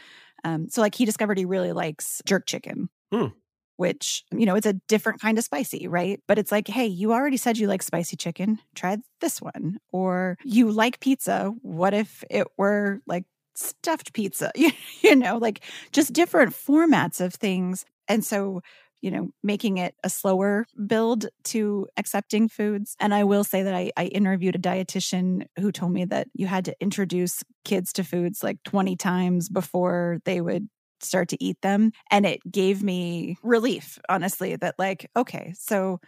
Um, 0.44 0.68
so, 0.68 0.80
like, 0.80 0.94
he 0.94 1.04
discovered 1.04 1.38
he 1.38 1.44
really 1.44 1.72
likes 1.72 2.22
jerk 2.24 2.46
chicken. 2.46 2.88
Hmm 3.12 3.28
which, 3.76 4.24
you 4.30 4.46
know, 4.46 4.54
it's 4.54 4.66
a 4.66 4.74
different 4.86 5.20
kind 5.20 5.38
of 5.38 5.44
spicy, 5.44 5.88
right? 5.88 6.20
But 6.28 6.38
it's 6.38 6.52
like, 6.52 6.68
hey, 6.68 6.86
you 6.86 7.12
already 7.12 7.36
said 7.36 7.58
you 7.58 7.66
like 7.66 7.82
spicy 7.82 8.16
chicken. 8.16 8.60
Try 8.76 8.98
this 9.20 9.40
one. 9.42 9.78
Or 9.92 10.36
you 10.44 10.70
like 10.70 11.00
pizza. 11.00 11.52
What 11.62 11.92
if 11.92 12.22
it 12.30 12.46
were 12.56 13.00
like 13.08 13.24
stuffed 13.54 14.12
pizza? 14.12 14.52
you 15.02 15.16
know, 15.16 15.38
like 15.38 15.64
just 15.92 16.12
different 16.12 16.52
formats 16.52 17.20
of 17.20 17.34
things. 17.34 17.84
And 18.08 18.24
so, 18.24 18.62
you 19.00 19.10
know, 19.10 19.30
making 19.42 19.78
it 19.78 19.94
a 20.04 20.10
slower 20.10 20.66
build 20.86 21.26
to 21.44 21.88
accepting 21.96 22.48
foods. 22.48 22.96
And 23.00 23.12
I 23.12 23.24
will 23.24 23.44
say 23.44 23.62
that 23.62 23.74
I, 23.74 23.90
I 23.96 24.06
interviewed 24.06 24.54
a 24.54 24.60
dietitian 24.60 25.46
who 25.58 25.72
told 25.72 25.92
me 25.92 26.04
that 26.06 26.28
you 26.34 26.46
had 26.46 26.64
to 26.66 26.74
introduce 26.80 27.42
kids 27.64 27.92
to 27.94 28.04
foods 28.04 28.42
like 28.42 28.62
20 28.64 28.96
times 28.96 29.48
before 29.48 30.18
they 30.24 30.40
would 30.40 30.68
start 31.00 31.28
to 31.30 31.44
eat 31.44 31.60
them. 31.62 31.90
And 32.10 32.24
it 32.24 32.40
gave 32.50 32.82
me 32.82 33.36
relief, 33.42 33.98
honestly, 34.08 34.56
that 34.56 34.76
like, 34.78 35.10
okay, 35.16 35.52
so 35.58 36.00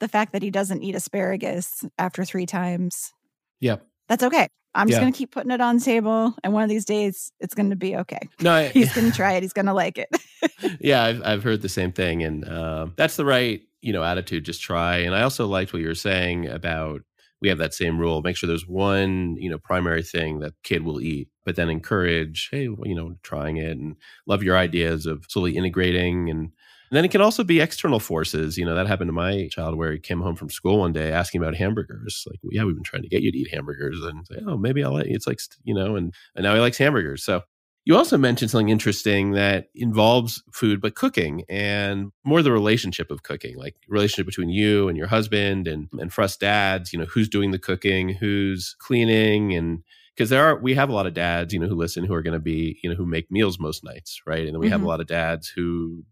the 0.00 0.08
fact 0.08 0.32
that 0.32 0.42
he 0.42 0.50
doesn't 0.50 0.82
eat 0.82 0.94
asparagus 0.94 1.84
after 1.98 2.24
three 2.24 2.46
times. 2.46 3.12
Yep. 3.60 3.86
That's 4.08 4.24
okay. 4.24 4.48
I'm 4.74 4.86
just 4.88 4.96
Yeah. 4.96 5.00
going 5.02 5.12
to 5.12 5.16
keep 5.18 5.32
putting 5.32 5.50
it 5.50 5.60
on 5.60 5.78
the 5.78 5.84
table. 5.84 6.34
And 6.44 6.52
one 6.52 6.62
of 6.62 6.68
these 6.68 6.84
days, 6.84 7.32
it's 7.40 7.54
going 7.54 7.70
to 7.70 7.76
be 7.76 7.96
okay. 7.96 8.20
No, 8.40 8.52
I, 8.52 8.68
He's 8.74 8.92
going 8.94 9.10
to 9.10 9.16
try 9.16 9.32
it. 9.34 9.42
He's 9.42 9.52
going 9.52 9.66
to 9.66 9.74
like 9.74 9.98
it. 9.98 10.08
yeah, 10.80 11.02
I've, 11.02 11.22
I've 11.24 11.42
heard 11.42 11.62
the 11.62 11.68
same 11.68 11.92
thing, 11.92 12.22
and 12.22 12.48
um, 12.48 12.94
that's 12.96 13.16
the 13.16 13.24
right 13.24 13.62
you 13.82 13.92
know 13.92 14.04
attitude. 14.04 14.44
Just 14.44 14.62
try. 14.62 14.98
And 14.98 15.14
I 15.14 15.22
also 15.22 15.46
liked 15.46 15.72
what 15.72 15.82
you 15.82 15.88
were 15.88 15.94
saying 15.94 16.46
about 16.48 17.02
we 17.42 17.48
have 17.48 17.58
that 17.58 17.72
same 17.74 17.98
rule. 17.98 18.20
Make 18.22 18.36
sure 18.36 18.46
there's 18.46 18.66
one 18.68 19.36
you 19.36 19.50
know 19.50 19.58
primary 19.58 20.02
thing 20.02 20.40
that 20.40 20.54
kid 20.62 20.82
will 20.84 21.00
eat, 21.00 21.28
but 21.44 21.56
then 21.56 21.68
encourage, 21.70 22.48
hey, 22.50 22.68
well, 22.68 22.86
you 22.86 22.94
know, 22.94 23.16
trying 23.22 23.56
it 23.56 23.76
and 23.78 23.96
love 24.26 24.42
your 24.42 24.56
ideas 24.56 25.06
of 25.06 25.24
slowly 25.28 25.56
integrating 25.56 26.30
and. 26.30 26.50
And 26.90 26.96
then 26.96 27.04
it 27.04 27.10
can 27.12 27.20
also 27.20 27.44
be 27.44 27.60
external 27.60 28.00
forces. 28.00 28.58
You 28.58 28.64
know, 28.64 28.74
that 28.74 28.88
happened 28.88 29.08
to 29.08 29.12
my 29.12 29.48
child 29.48 29.76
where 29.76 29.92
he 29.92 29.98
came 29.98 30.20
home 30.20 30.34
from 30.34 30.50
school 30.50 30.78
one 30.80 30.92
day 30.92 31.12
asking 31.12 31.40
about 31.40 31.54
hamburgers. 31.54 32.24
Like, 32.28 32.40
well, 32.42 32.50
yeah, 32.52 32.64
we've 32.64 32.74
been 32.74 32.82
trying 32.82 33.02
to 33.02 33.08
get 33.08 33.22
you 33.22 33.30
to 33.30 33.38
eat 33.38 33.54
hamburgers. 33.54 34.00
And 34.02 34.26
say, 34.26 34.36
oh, 34.46 34.56
maybe 34.56 34.82
I'll 34.82 34.92
let 34.94 35.06
you. 35.06 35.14
It's 35.14 35.26
like, 35.26 35.38
you 35.62 35.74
know, 35.74 35.94
and, 35.96 36.12
and 36.34 36.42
now 36.42 36.54
he 36.54 36.60
likes 36.60 36.78
hamburgers. 36.78 37.22
So 37.22 37.42
you 37.84 37.96
also 37.96 38.18
mentioned 38.18 38.50
something 38.50 38.68
interesting 38.68 39.32
that 39.32 39.68
involves 39.74 40.42
food, 40.52 40.80
but 40.80 40.94
cooking 40.96 41.44
and 41.48 42.10
more 42.24 42.42
the 42.42 42.52
relationship 42.52 43.10
of 43.10 43.22
cooking, 43.22 43.56
like 43.56 43.76
relationship 43.88 44.26
between 44.26 44.50
you 44.50 44.88
and 44.88 44.98
your 44.98 45.06
husband 45.06 45.66
and, 45.66 45.88
and 45.98 46.12
for 46.12 46.22
us 46.22 46.36
dads, 46.36 46.92
you 46.92 46.98
know, 46.98 47.06
who's 47.06 47.28
doing 47.28 47.52
the 47.52 47.58
cooking, 47.58 48.10
who's 48.10 48.74
cleaning 48.80 49.54
and 49.54 49.82
because 50.16 50.28
there 50.28 50.44
are 50.44 50.56
we 50.60 50.74
have 50.74 50.90
a 50.90 50.92
lot 50.92 51.06
of 51.06 51.14
dads, 51.14 51.54
you 51.54 51.58
know, 51.60 51.68
who 51.68 51.74
listen 51.76 52.04
who 52.04 52.12
are 52.14 52.22
going 52.22 52.34
to 52.34 52.38
be, 52.40 52.78
you 52.82 52.90
know, 52.90 52.96
who 52.96 53.06
make 53.06 53.30
meals 53.30 53.58
most 53.58 53.82
nights, 53.84 54.20
right? 54.26 54.44
And 54.44 54.48
then 54.54 54.60
we 54.60 54.68
have 54.68 54.82
a 54.82 54.84
Mhm. 54.84 54.88
lot 54.88 55.00
of 55.00 55.06
dads 55.06 55.48
who 55.48 56.04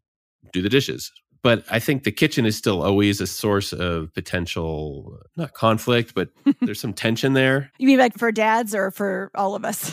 do 0.52 0.62
the 0.62 0.68
dishes. 0.68 1.12
But 1.42 1.64
I 1.70 1.78
think 1.78 2.02
the 2.02 2.10
kitchen 2.10 2.46
is 2.46 2.56
still 2.56 2.82
always 2.82 3.20
a 3.20 3.26
source 3.26 3.72
of 3.72 4.12
potential, 4.12 5.20
not 5.36 5.54
conflict, 5.54 6.14
but 6.14 6.30
there's 6.62 6.80
some 6.80 6.92
tension 6.92 7.32
there. 7.32 7.70
You 7.78 7.86
mean 7.86 7.98
like 7.98 8.18
for 8.18 8.32
dads 8.32 8.74
or 8.74 8.90
for 8.90 9.30
all 9.34 9.54
of 9.54 9.64
us? 9.64 9.92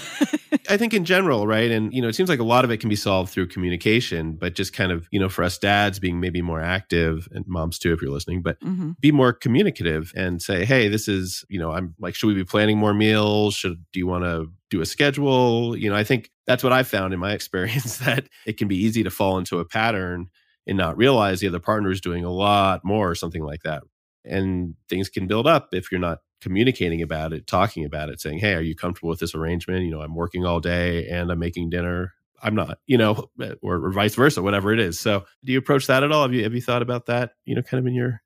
I 0.69 0.77
think 0.77 0.93
in 0.95 1.05
general, 1.05 1.45
right? 1.45 1.69
And, 1.69 1.93
you 1.93 2.01
know, 2.01 2.07
it 2.07 2.15
seems 2.15 2.29
like 2.29 2.39
a 2.39 2.43
lot 2.43 2.65
of 2.65 2.71
it 2.71 2.79
can 2.79 2.89
be 2.89 2.95
solved 2.95 3.31
through 3.31 3.47
communication, 3.47 4.33
but 4.33 4.55
just 4.55 4.73
kind 4.73 4.91
of, 4.91 5.07
you 5.11 5.19
know, 5.19 5.29
for 5.29 5.43
us 5.43 5.59
dads 5.59 5.99
being 5.99 6.19
maybe 6.19 6.41
more 6.41 6.61
active 6.61 7.27
and 7.31 7.45
moms 7.47 7.77
too, 7.77 7.93
if 7.93 8.01
you're 8.01 8.11
listening, 8.11 8.41
but 8.41 8.57
hmm 8.61 8.91
be 9.01 9.11
more 9.11 9.33
communicative 9.33 10.13
and 10.15 10.41
say, 10.41 10.63
hey, 10.63 10.87
this 10.87 11.07
is, 11.07 11.43
you 11.49 11.59
know, 11.59 11.71
I'm 11.71 11.93
like, 11.99 12.15
should 12.15 12.27
we 12.27 12.33
be 12.33 12.45
planning 12.45 12.77
more 12.77 12.93
meals? 12.93 13.53
Should, 13.53 13.83
do 13.91 13.99
you 13.99 14.07
want 14.07 14.23
to 14.23 14.47
do 14.69 14.81
a 14.81 14.85
schedule? 14.85 15.75
You 15.75 15.89
know, 15.89 15.95
I 15.95 16.03
think 16.03 16.31
that's 16.47 16.63
what 16.63 16.71
I've 16.71 16.87
found 16.87 17.13
in 17.13 17.19
my 17.19 17.31
experience 17.33 17.97
that 17.97 18.27
it 18.45 18.57
can 18.57 18.67
be 18.67 18.77
easy 18.77 19.03
to 19.03 19.11
fall 19.11 19.37
into 19.37 19.59
a 19.59 19.65
pattern 19.65 20.29
and 20.67 20.77
not 20.77 20.97
realize 20.97 21.39
the 21.39 21.47
other 21.47 21.59
partner 21.59 21.91
is 21.91 22.01
doing 22.01 22.23
a 22.23 22.31
lot 22.31 22.81
more 22.83 23.09
or 23.09 23.15
something 23.15 23.43
like 23.43 23.63
that. 23.63 23.83
And 24.23 24.75
things 24.89 25.09
can 25.09 25.27
build 25.27 25.47
up 25.47 25.69
if 25.71 25.91
you're 25.91 25.99
not 25.99 26.19
communicating 26.41 27.01
about 27.01 27.33
it, 27.33 27.47
talking 27.47 27.85
about 27.85 28.09
it, 28.09 28.19
saying, 28.19 28.39
hey, 28.39 28.55
are 28.55 28.61
you 28.61 28.75
comfortable 28.75 29.09
with 29.09 29.19
this 29.19 29.35
arrangement? 29.35 29.83
You 29.83 29.91
know, 29.91 30.01
I'm 30.01 30.15
working 30.15 30.45
all 30.45 30.59
day 30.59 31.07
and 31.07 31.31
I'm 31.31 31.39
making 31.39 31.69
dinner. 31.69 32.13
I'm 32.41 32.55
not, 32.55 32.79
you 32.87 32.97
know, 32.97 33.29
eh, 33.41 33.53
or, 33.61 33.85
or 33.85 33.91
vice 33.91 34.15
versa, 34.15 34.41
whatever 34.41 34.73
it 34.73 34.79
is. 34.79 34.99
So, 34.99 35.25
do 35.43 35.51
you 35.51 35.59
approach 35.59 35.87
that 35.87 36.03
at 36.03 36.11
all? 36.11 36.23
Have 36.23 36.33
you 36.33 36.43
have 36.43 36.53
you 36.53 36.61
thought 36.61 36.81
about 36.81 37.05
that? 37.07 37.31
You 37.45 37.55
know, 37.55 37.61
kind 37.61 37.79
of 37.79 37.87
in 37.87 37.93
your 37.93 38.21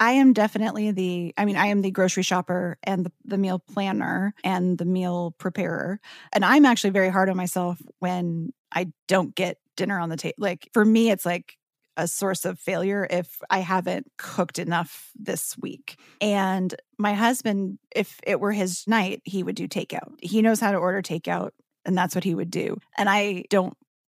I 0.00 0.12
am 0.12 0.32
definitely 0.32 0.92
the, 0.92 1.34
I 1.36 1.44
mean, 1.44 1.56
I 1.56 1.66
am 1.66 1.82
the 1.82 1.90
grocery 1.90 2.22
shopper 2.22 2.78
and 2.82 3.04
the, 3.04 3.12
the 3.26 3.36
meal 3.36 3.58
planner 3.58 4.34
and 4.42 4.78
the 4.78 4.86
meal 4.86 5.34
preparer. 5.36 6.00
And 6.32 6.42
I'm 6.42 6.64
actually 6.64 6.90
very 6.90 7.10
hard 7.10 7.28
on 7.28 7.36
myself 7.36 7.78
when 7.98 8.54
I 8.72 8.92
don't 9.08 9.34
get 9.34 9.58
dinner 9.76 10.00
on 10.00 10.08
the 10.08 10.16
table. 10.16 10.36
Like 10.38 10.70
for 10.72 10.86
me, 10.86 11.10
it's 11.10 11.26
like 11.26 11.58
a 11.96 12.08
source 12.08 12.44
of 12.44 12.58
failure 12.58 13.06
if 13.10 13.40
I 13.50 13.58
haven't 13.58 14.10
cooked 14.16 14.58
enough 14.58 15.10
this 15.14 15.56
week. 15.58 15.98
And 16.20 16.74
my 16.98 17.14
husband, 17.14 17.78
if 17.94 18.18
it 18.26 18.40
were 18.40 18.52
his 18.52 18.84
night, 18.86 19.20
he 19.24 19.42
would 19.42 19.56
do 19.56 19.68
takeout. 19.68 20.14
He 20.22 20.42
knows 20.42 20.60
how 20.60 20.72
to 20.72 20.78
order 20.78 21.02
takeout, 21.02 21.50
and 21.84 21.96
that's 21.96 22.14
what 22.14 22.24
he 22.24 22.34
would 22.34 22.50
do. 22.50 22.78
And 22.96 23.08
I 23.08 23.44
don't 23.50 23.74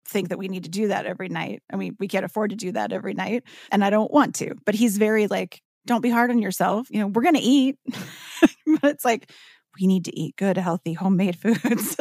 think 0.07 0.29
that 0.29 0.37
we 0.37 0.47
need 0.47 0.63
to 0.65 0.69
do 0.69 0.89
that 0.89 1.05
every 1.05 1.29
night. 1.29 1.63
I 1.71 1.75
mean, 1.75 1.95
we 1.99 2.07
can't 2.07 2.25
afford 2.25 2.51
to 2.51 2.55
do 2.55 2.71
that 2.73 2.91
every 2.91 3.13
night, 3.13 3.43
and 3.71 3.83
I 3.83 3.89
don't 3.89 4.11
want 4.11 4.35
to. 4.35 4.55
But 4.65 4.75
he's 4.75 4.97
very 4.97 5.27
like, 5.27 5.61
don't 5.85 6.01
be 6.01 6.09
hard 6.09 6.29
on 6.29 6.41
yourself. 6.41 6.87
You 6.89 6.99
know, 6.99 7.07
we're 7.07 7.23
going 7.23 7.35
to 7.35 7.41
eat. 7.41 7.77
but 7.89 8.91
it's 8.91 9.05
like, 9.05 9.31
we 9.79 9.87
need 9.87 10.05
to 10.05 10.17
eat 10.17 10.35
good, 10.35 10.57
healthy, 10.57 10.93
homemade 10.93 11.35
foods. 11.39 11.97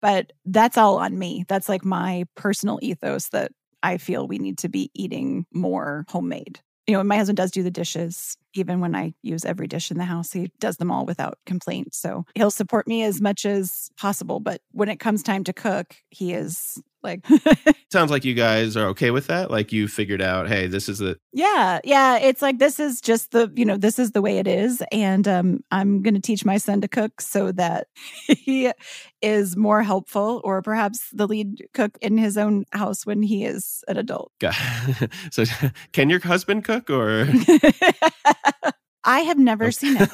but 0.00 0.32
that's 0.44 0.76
all 0.76 0.98
on 0.98 1.18
me. 1.18 1.44
That's 1.48 1.68
like 1.68 1.84
my 1.84 2.24
personal 2.36 2.78
ethos 2.82 3.28
that 3.30 3.52
I 3.82 3.98
feel 3.98 4.26
we 4.26 4.38
need 4.38 4.58
to 4.58 4.68
be 4.68 4.90
eating 4.94 5.46
more 5.52 6.04
homemade. 6.08 6.60
You 6.86 6.94
know, 6.94 7.04
my 7.04 7.16
husband 7.16 7.36
does 7.36 7.50
do 7.50 7.62
the 7.62 7.70
dishes. 7.70 8.36
Even 8.54 8.80
when 8.80 8.94
I 8.94 9.14
use 9.22 9.44
every 9.44 9.66
dish 9.66 9.90
in 9.90 9.98
the 9.98 10.04
house, 10.04 10.32
he 10.32 10.50
does 10.60 10.76
them 10.76 10.90
all 10.90 11.06
without 11.06 11.38
complaint. 11.46 11.94
So 11.94 12.24
he'll 12.34 12.50
support 12.50 12.86
me 12.86 13.02
as 13.02 13.20
much 13.20 13.46
as 13.46 13.90
possible. 13.96 14.40
But 14.40 14.60
when 14.72 14.88
it 14.88 15.00
comes 15.00 15.22
time 15.22 15.44
to 15.44 15.52
cook, 15.52 15.96
he 16.10 16.32
is 16.32 16.82
like, 17.02 17.26
sounds 17.92 18.10
like 18.10 18.24
you 18.24 18.34
guys 18.34 18.76
are 18.76 18.86
okay 18.88 19.10
with 19.10 19.26
that. 19.26 19.50
Like 19.50 19.72
you 19.72 19.88
figured 19.88 20.22
out, 20.22 20.48
hey, 20.48 20.66
this 20.66 20.88
is 20.88 20.98
the 20.98 21.18
Yeah, 21.32 21.80
yeah. 21.84 22.18
It's 22.18 22.42
like 22.42 22.58
this 22.58 22.78
is 22.78 23.00
just 23.00 23.32
the 23.32 23.52
you 23.56 23.64
know 23.64 23.76
this 23.76 23.98
is 23.98 24.12
the 24.12 24.22
way 24.22 24.38
it 24.38 24.46
is, 24.46 24.82
and 24.92 25.26
um, 25.26 25.60
I'm 25.70 26.02
going 26.02 26.14
to 26.14 26.20
teach 26.20 26.44
my 26.44 26.58
son 26.58 26.80
to 26.82 26.88
cook 26.88 27.20
so 27.20 27.52
that 27.52 27.88
he 28.26 28.70
is 29.20 29.56
more 29.56 29.82
helpful, 29.82 30.40
or 30.44 30.62
perhaps 30.62 31.10
the 31.12 31.26
lead 31.26 31.66
cook 31.74 31.98
in 32.00 32.18
his 32.18 32.38
own 32.38 32.64
house 32.72 33.04
when 33.04 33.22
he 33.22 33.44
is 33.44 33.82
an 33.88 33.96
adult. 33.96 34.32
so, 35.32 35.44
can 35.92 36.08
your 36.08 36.20
husband 36.20 36.64
cook 36.64 36.88
or? 36.88 37.26
I 39.04 39.20
have 39.20 39.38
never 39.38 39.70
seen 39.70 39.96
it. 40.00 40.10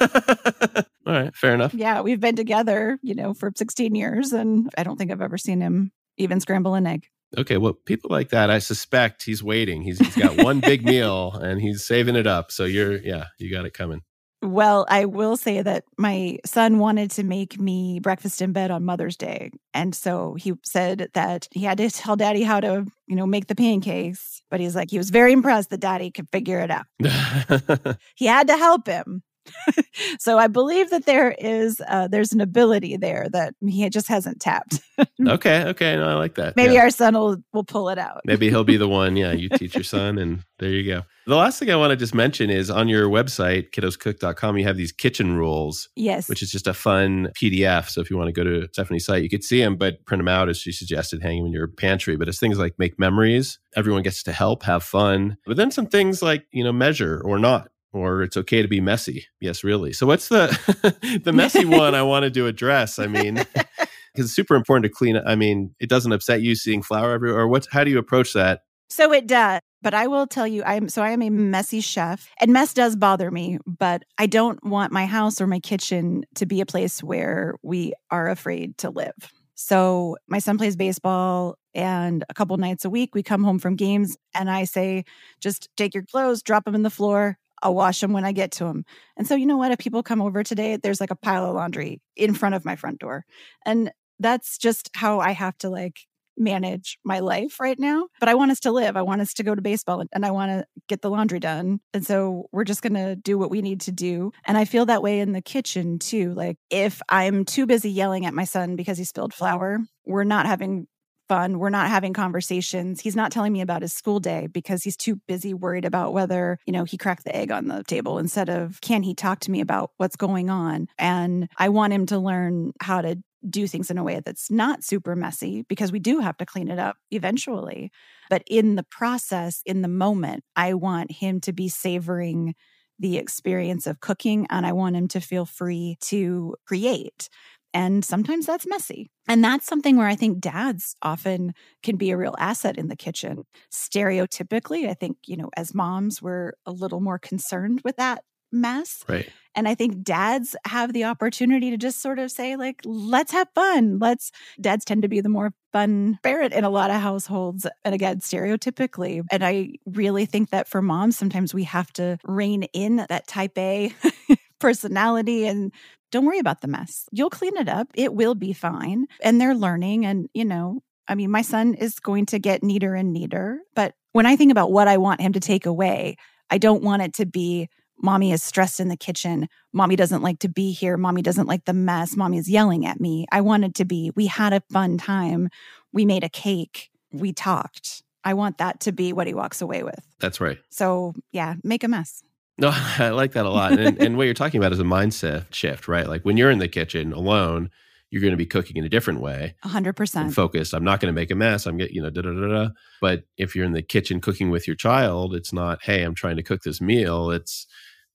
All 1.07 1.13
right, 1.13 1.35
fair 1.35 1.55
enough. 1.55 1.75
Yeah, 1.75 2.01
we've 2.01 2.21
been 2.21 2.37
together, 2.37 2.99
you 3.03 3.15
know, 3.15 3.35
for 3.35 3.53
16 3.55 3.95
years, 3.95 4.33
and 4.33 4.71
I 4.77 4.83
don't 4.83 4.97
think 4.97 5.11
I've 5.11 5.23
ever 5.23 5.39
seen 5.39 5.61
him 5.61 5.93
even 6.17 6.41
scramble 6.41 6.75
an 6.75 6.87
egg. 6.87 7.07
Okay, 7.37 7.59
well, 7.59 7.75
people 7.75 8.11
like 8.11 8.31
that, 8.31 8.51
I 8.51 8.59
suspect 8.59 9.25
he's 9.25 9.43
waiting. 9.43 9.83
He's, 9.83 9.99
he's 9.99 10.17
got 10.17 10.43
one 10.43 10.61
big 10.61 10.85
meal 10.87 11.33
and 11.33 11.61
he's 11.61 11.85
saving 11.85 12.17
it 12.17 12.27
up. 12.27 12.51
So 12.51 12.65
you're, 12.65 12.97
yeah, 12.97 13.27
you 13.39 13.51
got 13.51 13.67
it 13.67 13.75
coming. 13.75 14.01
Well, 14.41 14.87
I 14.89 15.05
will 15.05 15.37
say 15.37 15.63
that 15.63 15.85
my 15.97 16.39
son 16.47 16.79
wanted 16.79 17.11
to 17.13 17.25
make 17.25 17.59
me 17.59 17.99
breakfast 17.99 18.41
in 18.41 18.53
bed 18.53 18.71
on 18.71 18.85
Mother's 18.85 19.17
Day. 19.17 19.51
And 19.75 19.95
so 19.95 20.35
he 20.35 20.53
said 20.63 21.09
that 21.15 21.49
he 21.51 21.65
had 21.65 21.79
to 21.79 21.91
tell 21.91 22.15
daddy 22.15 22.45
how 22.45 22.61
to, 22.61 22.87
you 23.09 23.17
know, 23.17 23.27
make 23.27 23.49
the 23.49 23.57
pancakes. 23.57 24.43
But 24.49 24.61
he's 24.61 24.77
like, 24.77 24.91
he 24.91 24.99
was 24.99 25.11
very 25.11 25.33
impressed 25.33 25.71
that 25.71 25.81
daddy 25.81 26.13
could 26.13 26.29
figure 26.31 26.61
it 26.61 26.71
out. 26.71 26.87
He 28.15 28.27
had 28.27 28.49
to 28.49 28.57
help 28.57 28.87
him. 28.87 29.23
so 30.19 30.39
I 30.39 30.47
believe 30.47 30.91
that 30.91 31.07
there 31.07 31.33
is, 31.39 31.81
uh, 31.89 32.09
there's 32.09 32.33
an 32.33 32.41
ability 32.41 32.97
there 32.97 33.29
that 33.33 33.55
he 33.67 33.89
just 33.91 34.09
hasn't 34.09 34.41
tapped. 34.41 34.81
okay, 35.27 35.65
okay, 35.65 35.97
no, 35.97 36.09
I 36.09 36.15
like 36.15 36.35
that. 36.37 36.57
Maybe 36.57 36.75
Yeah. 36.75 36.81
our 36.83 36.91
son 36.91 37.15
will, 37.15 37.37
will 37.53 37.65
pull 37.65 37.89
it 37.89 37.99
out. 37.99 38.21
Maybe 38.25 38.49
he'll 38.49 38.65
be 38.65 38.77
the 38.77 38.89
one. 39.03 39.17
Yeah, 39.17 39.33
you 39.33 39.49
teach 39.49 39.75
your 39.75 39.85
son, 39.85 40.19
and 40.19 40.43
there 40.59 40.71
you 40.71 40.85
go. 40.85 41.03
The 41.27 41.37
last 41.37 41.59
thing 41.59 41.71
I 41.71 41.77
want 41.77 41.91
to 41.91 41.97
just 41.97 42.15
mention 42.15 42.49
is 42.49 42.71
on 42.71 42.89
your 42.89 43.09
website, 43.09 43.71
kiddoscook.com 43.73 44.57
you 44.57 44.65
have 44.65 44.77
these 44.79 44.93
kitchen 44.93 45.37
rules, 45.37 45.89
Yes. 45.95 46.29
which 46.29 46.43
is 46.43 46.51
just 46.51 46.67
a 46.67 46.73
fun 46.75 47.29
PDF. 47.39 47.89
So 47.91 48.01
if 48.01 48.11
you 48.11 48.17
want 48.17 48.29
to 48.29 48.33
go 48.33 48.45
to 48.45 48.67
Stephanie's 48.73 49.05
site, 49.05 49.23
you 49.23 49.29
could 49.29 49.45
see 49.45 49.61
them, 49.61 49.77
but 49.77 50.05
print 50.07 50.21
them 50.21 50.29
out 50.29 50.49
as 50.49 50.57
she 50.59 50.73
suggested, 50.73 51.23
hang 51.23 51.37
them 51.39 51.47
in 51.47 51.53
your 51.53 51.69
pantry. 51.69 52.17
But 52.17 52.29
it's 52.29 52.39
things 52.39 52.59
like 52.59 52.75
make 52.79 52.99
memories. 52.99 53.59
Everyone 53.77 54.03
gets 54.03 54.23
to 54.23 54.33
help, 54.33 54.63
have 54.63 54.83
fun. 54.83 55.37
But 55.45 55.59
then 55.59 55.71
some 55.71 55.87
things 55.87 56.23
like, 56.23 56.47
you 56.51 56.65
know, 56.65 56.73
measure 56.73 57.21
or 57.25 57.39
not. 57.39 57.69
Or 57.93 58.23
it's 58.23 58.37
okay 58.37 58.61
to 58.61 58.69
be 58.69 58.81
messy. 58.81 59.27
Yes, 59.41 59.65
really. 59.65 59.93
So 59.93 60.07
what's 60.07 60.29
the 60.29 61.21
the 61.25 61.33
messy 61.33 61.65
one 61.65 61.95
I 61.95 62.03
wanted 62.03 62.35
to 62.35 62.47
address? 62.47 62.99
I 62.99 63.07
mean, 63.07 63.35
because 63.55 64.27
it's 64.27 64.35
super 64.35 64.57
important 64.57 64.85
to 64.85 64.91
clean. 64.91 65.21
I 65.25 65.37
mean, 65.37 65.75
it 65.81 65.89
doesn't 65.89 66.13
upset 66.13 66.43
you 66.43 66.55
seeing 66.55 66.83
flour 66.83 67.13
everywhere. 67.13 67.41
Or 67.41 67.49
what? 67.49 67.67
How 67.71 67.85
do 67.85 67.91
you 67.91 67.99
approach 67.99 68.35
that? 68.35 68.63
So 68.91 69.13
it 69.13 69.27
does. 69.27 69.61
But 69.81 69.95
I 69.95 70.09
will 70.09 70.27
tell 70.27 70.47
you, 70.47 70.65
I'm 70.65 70.89
so 70.89 71.03
I 71.03 71.11
am 71.11 71.23
a 71.23 71.31
messy 71.31 71.81
chef, 71.81 72.29
and 72.41 72.53
mess 72.53 72.75
does 72.75 72.97
bother 72.97 73.31
me. 73.31 73.59
But 73.65 74.03
I 74.19 74.27
don't 74.27 74.63
want 74.65 74.93
my 74.93 75.07
house 75.07 75.41
or 75.41 75.47
my 75.47 75.61
kitchen 75.61 76.25
to 76.35 76.47
be 76.47 76.61
a 76.61 76.67
place 76.67 77.03
where 77.03 77.55
we 77.63 77.93
are 78.11 78.29
afraid 78.29 78.77
to 78.79 78.91
live. 78.91 79.15
So 79.55 80.17
my 80.29 80.41
son 80.41 80.59
plays 80.59 80.77
baseball, 80.77 81.57
and 81.75 82.25
a 82.29 82.35
couple 82.35 82.57
nights 82.57 82.85
a 82.85 82.91
week 82.91 83.15
we 83.15 83.23
come 83.23 83.45
home 83.45 83.59
from 83.59 83.77
games, 83.77 84.17
and 84.35 84.51
I 84.51 84.65
say, 84.65 85.05
just 85.41 85.69
take 85.77 85.95
your 85.95 86.05
clothes, 86.05 86.43
drop 86.43 86.65
them 86.65 86.75
in 86.75 86.83
the 86.83 86.91
floor. 86.91 87.39
I'll 87.63 87.75
wash 87.75 88.01
them 88.01 88.13
when 88.13 88.25
I 88.25 88.33
get 88.33 88.53
to 88.53 88.65
them. 88.65 88.85
And 89.17 89.27
so, 89.27 89.35
you 89.35 89.47
know 89.47 89.57
what? 89.57 89.73
If 89.73 89.79
people 89.79 90.03
come 90.03 90.23
over 90.23 90.43
today, 90.43 90.77
there's 90.77 91.01
like 91.01 91.11
a 91.11 91.17
pile 91.17 91.47
of 91.47 91.55
laundry 91.55 92.01
in 92.17 92.35
front 92.35 92.55
of 92.55 92.65
my 92.65 92.77
front 92.77 92.99
door. 92.99 93.25
And 93.65 93.91
that's 94.19 94.59
just 94.59 94.91
how 94.95 95.21
I 95.21 95.33
have 95.33 95.57
to 95.59 95.71
like 95.71 96.01
manage 96.39 96.99
my 97.05 97.19
life 97.19 97.59
right 97.61 97.79
now. 97.79 98.07
But 98.21 98.29
I 98.29 98.35
want 98.35 98.51
us 98.51 98.61
to 98.61 98.71
live. 98.71 98.97
I 98.97 99.03
want 99.03 99.21
us 99.21 99.35
to 99.35 99.43
go 99.43 99.55
to 99.55 99.63
baseball 99.63 100.05
and 100.13 100.25
I 100.25 100.31
want 100.31 100.51
to 100.51 100.65
get 100.89 101.03
the 101.03 101.11
laundry 101.11 101.41
done. 101.41 101.81
And 101.93 102.07
so 102.07 102.49
we're 102.53 102.65
just 102.65 102.83
going 102.83 102.95
to 102.95 103.17
do 103.17 103.37
what 103.39 103.51
we 103.51 103.61
need 103.61 103.81
to 103.83 103.93
do. 103.93 104.33
And 104.45 104.57
I 104.57 104.65
feel 104.65 104.87
that 104.87 105.03
way 105.03 105.21
in 105.21 105.33
the 105.33 105.43
kitchen 105.43 105.99
too. 105.99 106.35
Like 106.35 106.57
if 106.71 107.03
I'm 107.09 107.45
too 107.45 107.67
busy 107.67 107.91
yelling 107.91 108.27
at 108.27 108.35
my 108.35 108.45
son 108.45 108.77
because 108.77 108.99
he 108.99 109.05
spilled 109.05 109.35
flour, 109.35 109.81
we're 110.07 110.25
not 110.25 110.47
having 110.47 110.87
fun. 111.29 111.59
We're 111.59 111.71
not 111.71 111.89
having 111.89 112.13
conversations. 112.13 113.01
He's 113.01 113.17
not 113.17 113.31
telling 113.31 113.53
me 113.53 113.61
about 113.61 113.83
his 113.83 113.93
school 113.93 114.21
day 114.21 114.47
because 114.47 114.83
he's 114.83 114.97
too 114.97 115.17
busy 115.29 115.55
worried 115.55 115.85
about 115.85 116.13
whether, 116.13 116.59
you 116.67 116.73
know, 116.73 116.85
he 116.85 116.97
cracked 116.97 117.25
the 117.25 117.37
egg 117.37 117.51
on 117.51 117.69
the 117.69 117.85
table 117.85 118.19
instead 118.19 118.49
of 118.49 118.81
can 118.81 119.03
he 119.03 119.15
talk 119.15 119.41
to 119.41 119.51
me 119.51 119.61
about 119.61 119.93
what's 119.99 120.17
going 120.17 120.51
on? 120.51 120.89
And 120.99 121.49
I 121.59 121.69
want 121.69 121.93
him 121.93 122.07
to 122.07 122.19
learn 122.19 122.73
how 122.81 123.03
to 123.03 123.19
do 123.49 123.67
things 123.67 123.91
in 123.91 123.99
a 123.99 124.05
way 124.05 124.21
that's 124.25 124.51
not 124.51 124.83
super 124.83 125.15
messy 125.15 125.65
because 125.69 125.93
we 125.93 126.01
do 126.01 126.19
have 126.21 126.37
to 126.39 126.47
clean 126.47 126.69
it 126.69 126.79
up 126.79 126.97
eventually. 127.11 127.91
But 128.31 128.43
in 128.47 128.75
the 128.75 128.83
process, 128.83 129.63
in 129.65 129.83
the 129.83 129.89
moment, 129.89 130.45
I 130.57 130.75
want 130.75 131.13
him 131.13 131.41
to 131.43 131.53
be 131.53 131.69
savoring 131.69 132.55
the 132.99 133.17
experience 133.17 133.87
of 133.87 134.01
cooking 134.01 134.47
and 134.51 134.67
I 134.67 134.73
want 134.73 134.97
him 134.97 135.09
to 135.09 135.21
feel 135.21 135.47
free 135.47 135.97
to 136.03 136.57
create. 136.67 137.29
And 137.75 138.05
sometimes 138.05 138.47
that's 138.47 138.67
messy. 138.67 139.11
And 139.29 139.45
that's 139.45 139.67
something 139.67 139.97
where 139.97 140.09
I 140.09 140.15
think 140.15 140.41
dads 140.41 140.97
often 141.03 141.53
can 141.83 141.97
be 141.97 142.11
a 142.11 142.17
real 142.17 142.35
asset 142.39 142.79
in 142.79 142.89
the 142.89 142.97
kitchen. 142.97 143.45
Stereotypically, 143.73 144.89
I 144.89 144.95
think, 144.95 145.19
you 145.27 145.37
know, 145.37 145.51
as 145.57 145.75
moms, 145.75 146.23
we're 146.23 146.53
a 146.65 146.73
little 146.73 147.01
more 147.01 147.19
concerned 147.19 147.83
with 147.85 147.97
that 147.97 148.23
mess. 148.53 149.05
Right. 149.09 149.29
And 149.55 149.69
I 149.69 149.75
think 149.75 150.03
dads 150.03 150.55
have 150.67 150.93
the 150.93 151.05
opportunity 151.05 151.71
to 151.71 151.77
just 151.77 152.01
sort 152.01 152.19
of 152.19 152.31
say, 152.31 152.57
like, 152.57 152.81
let's 152.85 153.33
have 153.33 153.49
fun. 153.55 153.99
Let's, 153.99 154.31
dads 154.61 154.85
tend 154.85 155.03
to 155.03 155.09
be 155.09 155.21
the 155.21 155.29
more 155.29 155.53
fun 155.73 156.19
parent 156.23 156.55
in 156.55 156.65
a 156.65 156.71
lot 156.71 156.91
of 156.91 157.01
households. 157.01 157.67
And 157.85 157.95
again, 157.95 158.21
stereotypically. 158.21 159.23
And 159.31 159.45
I 159.45 159.73
really 159.85 160.27
think 160.27 160.51
that 160.51 160.69
for 160.69 160.81
moms, 160.81 161.19
sometimes 161.19 161.53
we 161.53 161.65
have 161.65 161.93
to 161.95 162.19
rein 162.25 162.65
in 162.73 163.05
that 163.09 163.27
type 163.27 163.59
A 163.59 163.93
personality 164.61 165.47
and 165.47 165.73
don't 166.11 166.25
worry 166.25 166.39
about 166.39 166.61
the 166.61 166.69
mess. 166.69 167.07
You'll 167.13 167.31
clean 167.31 167.57
it 167.57 167.69
up. 167.69 167.89
It 167.95 168.15
will 168.15 168.35
be 168.35 168.53
fine. 168.53 169.07
And 169.23 169.41
they're 169.41 169.55
learning. 169.55 170.07
And, 170.07 170.29
you 170.35 170.45
know, 170.45 170.83
I 171.07 171.15
mean, 171.15 171.31
my 171.31 171.43
son 171.43 171.75
is 171.75 171.99
going 171.99 172.27
to 172.27 172.39
get 172.39 172.63
neater 172.63 172.95
and 172.95 173.13
neater. 173.13 173.61
But 173.75 173.95
when 174.13 174.27
I 174.27 174.37
think 174.37 174.51
about 174.51 174.73
what 174.73 174.89
I 174.89 174.97
want 174.97 175.21
him 175.21 175.33
to 175.33 175.41
take 175.41 175.67
away, 175.67 176.17
I 176.51 176.59
don't 176.59 176.83
want 176.83 177.03
it 177.03 177.15
to 177.15 177.27
be 177.27 177.69
mommy 178.01 178.33
is 178.33 178.43
stressed 178.43 178.81
in 178.81 178.89
the 178.89 178.97
kitchen. 178.97 179.49
Mommy 179.73 179.97
doesn't 179.97 180.23
like 180.23 180.39
to 180.41 180.49
be 180.49 180.73
here. 180.73 180.97
Mommy 180.97 181.23
doesn't 181.23 181.47
like 181.47 181.65
the 181.65 181.73
mess. 181.73 182.17
Mommy 182.17 182.39
is 182.39 182.49
yelling 182.49 182.87
at 182.87 183.01
me. 183.01 183.27
I 183.33 183.41
want 183.41 183.65
it 183.65 183.75
to 183.77 183.85
be 183.85 184.13
we 184.15 184.27
had 184.27 184.53
a 184.53 184.63
fun 184.73 184.99
time. 184.99 185.49
We 185.93 186.05
made 186.05 186.25
a 186.25 186.29
cake. 186.29 186.91
We 187.13 187.33
talked. 187.33 188.03
I 188.25 188.35
want 188.35 188.59
that 188.59 188.81
to 188.81 188.93
be 188.93 189.13
what 189.13 189.27
he 189.27 189.35
walks 189.35 189.63
away 189.63 189.83
with. 189.83 190.01
That's 190.21 190.41
right. 190.41 190.59
So, 190.71 191.15
yeah, 191.33 191.55
make 191.63 191.83
a 191.83 191.89
mess. 191.89 192.23
No, 192.61 192.71
I 192.73 193.11
like 193.11 193.33
that 193.33 193.47
a 193.47 193.51
lot. 193.51 193.79
And, 193.79 194.03
and 194.03 194.17
what 194.17 194.25
you're 194.25 194.35
talking 194.35 194.59
about 194.59 194.73
is 194.73 194.81
a 194.81 194.85
mindset 194.85 195.53
shift, 195.55 195.87
right? 195.87 196.09
Like 196.09 196.25
when 196.25 196.37
you're 196.37 196.51
in 196.51 196.59
the 196.59 196.67
kitchen 196.67 197.13
alone, 197.13 197.71
you're 198.11 198.21
going 198.21 198.33
to 198.33 198.39
be 198.39 198.47
cooking 198.47 198.77
in 198.77 198.85
a 198.85 198.89
different 198.89 199.21
way. 199.21 199.55
100%. 199.65 200.33
Focused. 200.33 200.75
I'm 200.75 200.83
not 200.83 200.99
going 200.99 201.13
to 201.15 201.19
make 201.19 201.31
a 201.31 201.37
mess. 201.37 201.67
I'm 201.67 201.77
getting, 201.77 201.95
you 201.95 202.03
know, 202.03 202.11
da 202.11 202.23
da 202.23 202.33
da 202.33 202.49
da. 202.49 202.69
But 203.01 203.25
if 203.37 203.55
you're 203.55 203.65
in 203.65 203.75
the 203.75 203.83
kitchen 203.83 204.21
cooking 204.21 204.51
with 204.51 204.67
your 204.67 204.75
child, 204.75 205.37
it's 205.37 205.53
not, 205.53 205.85
hey, 205.85 206.03
I'm 206.03 206.17
trying 206.17 206.37
to 206.37 206.43
cook 206.43 206.63
this 206.63 206.81
meal. 206.81 207.31
It's, 207.31 207.67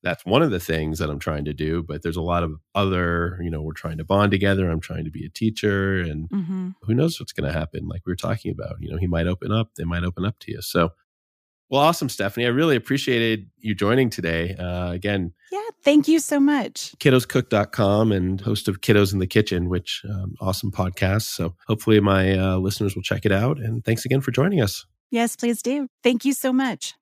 that's 0.04 0.26
one 0.26 0.42
of 0.42 0.52
the 0.52 0.60
things 0.60 1.00
that 1.00 1.10
I'm 1.10 1.20
trying 1.20 1.46
to 1.46 1.54
do. 1.54 1.82
But 1.82 2.04
there's 2.04 2.18
a 2.18 2.22
lot 2.22 2.44
of 2.44 2.56
other, 2.76 3.40
you 3.42 3.50
know, 3.50 3.62
we're 3.62 3.74
trying 3.74 3.98
to 3.98 4.04
bond 4.04 4.32
together. 4.32 4.70
I'm 4.70 4.82
trying 4.82 5.06
to 5.06 5.12
be 5.12 5.26
a 5.26 5.30
teacher, 5.30 6.00
and 6.00 6.30
mm-hmm. 6.30 6.70
who 6.82 6.94
knows 6.94 7.20
what's 7.20 7.32
going 7.32 7.52
to 7.52 7.58
happen? 7.58 7.88
Like 7.88 8.02
we 8.06 8.12
were 8.12 8.18
talking 8.18 8.52
about, 8.52 8.76
you 8.82 8.92
know, 8.92 8.98
he 8.98 9.08
might 9.08 9.28
open 9.28 9.52
up. 9.52 9.70
They 9.78 9.86
might 9.86 10.04
open 10.04 10.26
up 10.26 10.38
to 10.40 10.52
you. 10.52 10.62
So, 10.62 10.90
well, 11.74 11.82
awesome, 11.82 12.08
Stephanie. 12.08 12.46
I 12.46 12.50
really 12.50 12.76
appreciated 12.76 13.50
you 13.58 13.74
joining 13.74 14.12
today. 14.12 14.56
Uh, 14.60 14.92
again, 14.92 15.34
yeah, 15.52 15.60
thank 15.82 16.08
you 16.08 16.20
so 16.20 16.40
much. 16.40 16.94
Kiddoscook.com 17.00 18.12
and 18.12 18.40
host 18.40 18.68
of 18.68 18.82
Kiddos 18.82 19.12
in 19.12 19.18
the 19.18 19.26
Kitchen, 19.26 19.70
which 19.70 20.04
um, 20.08 20.36
awesome 20.40 20.72
podcast. 20.72 21.24
So 21.24 21.56
hopefully 21.66 22.00
my 22.00 22.38
uh, 22.38 22.58
listeners 22.58 22.96
will 22.96 23.02
check 23.02 23.26
it 23.26 23.32
out. 23.32 23.58
And 23.58 23.84
thanks 23.84 24.06
again 24.06 24.22
for 24.22 24.30
joining 24.30 24.62
us. 24.62 24.86
Yes, 25.10 25.36
please 25.36 25.64
do. 25.64 25.88
Thank 26.04 26.26
you 26.26 26.34
so 26.34 26.54
much. 26.54 26.94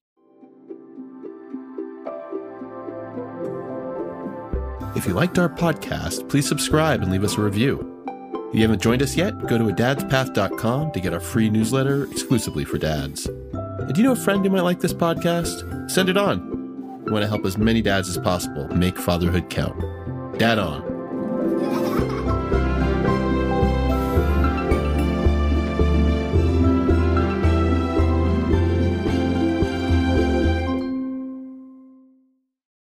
If 4.96 5.06
you 5.06 5.14
liked 5.14 5.38
our 5.38 5.50
podcast, 5.50 6.30
please 6.30 6.48
subscribe 6.48 7.02
and 7.02 7.12
leave 7.12 7.26
us 7.26 7.38
a 7.38 7.42
review. 7.42 7.90
If 8.52 8.56
you 8.56 8.62
haven't 8.62 8.82
joined 8.82 9.02
us 9.02 9.18
yet, 9.18 9.38
go 9.48 9.58
to 9.58 9.66
adadspath.com 9.66 10.94
to 10.94 11.00
get 11.02 11.14
our 11.14 11.20
free 11.20 11.50
newsletter 11.50 12.06
exclusively 12.06 12.64
for 12.64 12.78
dads. 12.78 13.28
Do 13.88 14.00
you 14.02 14.04
know 14.08 14.14
a 14.14 14.16
friend 14.16 14.46
who 14.46 14.52
might 14.52 14.62
like 14.62 14.80
this 14.80 14.94
podcast? 14.94 15.90
Send 15.90 16.08
it 16.10 16.18
on. 16.18 17.04
We 17.06 17.12
want 17.12 17.24
to 17.24 17.28
help 17.28 17.46
as 17.46 17.58
many 17.58 17.82
dads 17.82 18.08
as 18.10 18.18
possible 18.18 18.68
make 18.70 18.98
fatherhood 18.98 19.50
count. 19.50 19.80
Dad 20.40 20.60
on. 20.60 20.91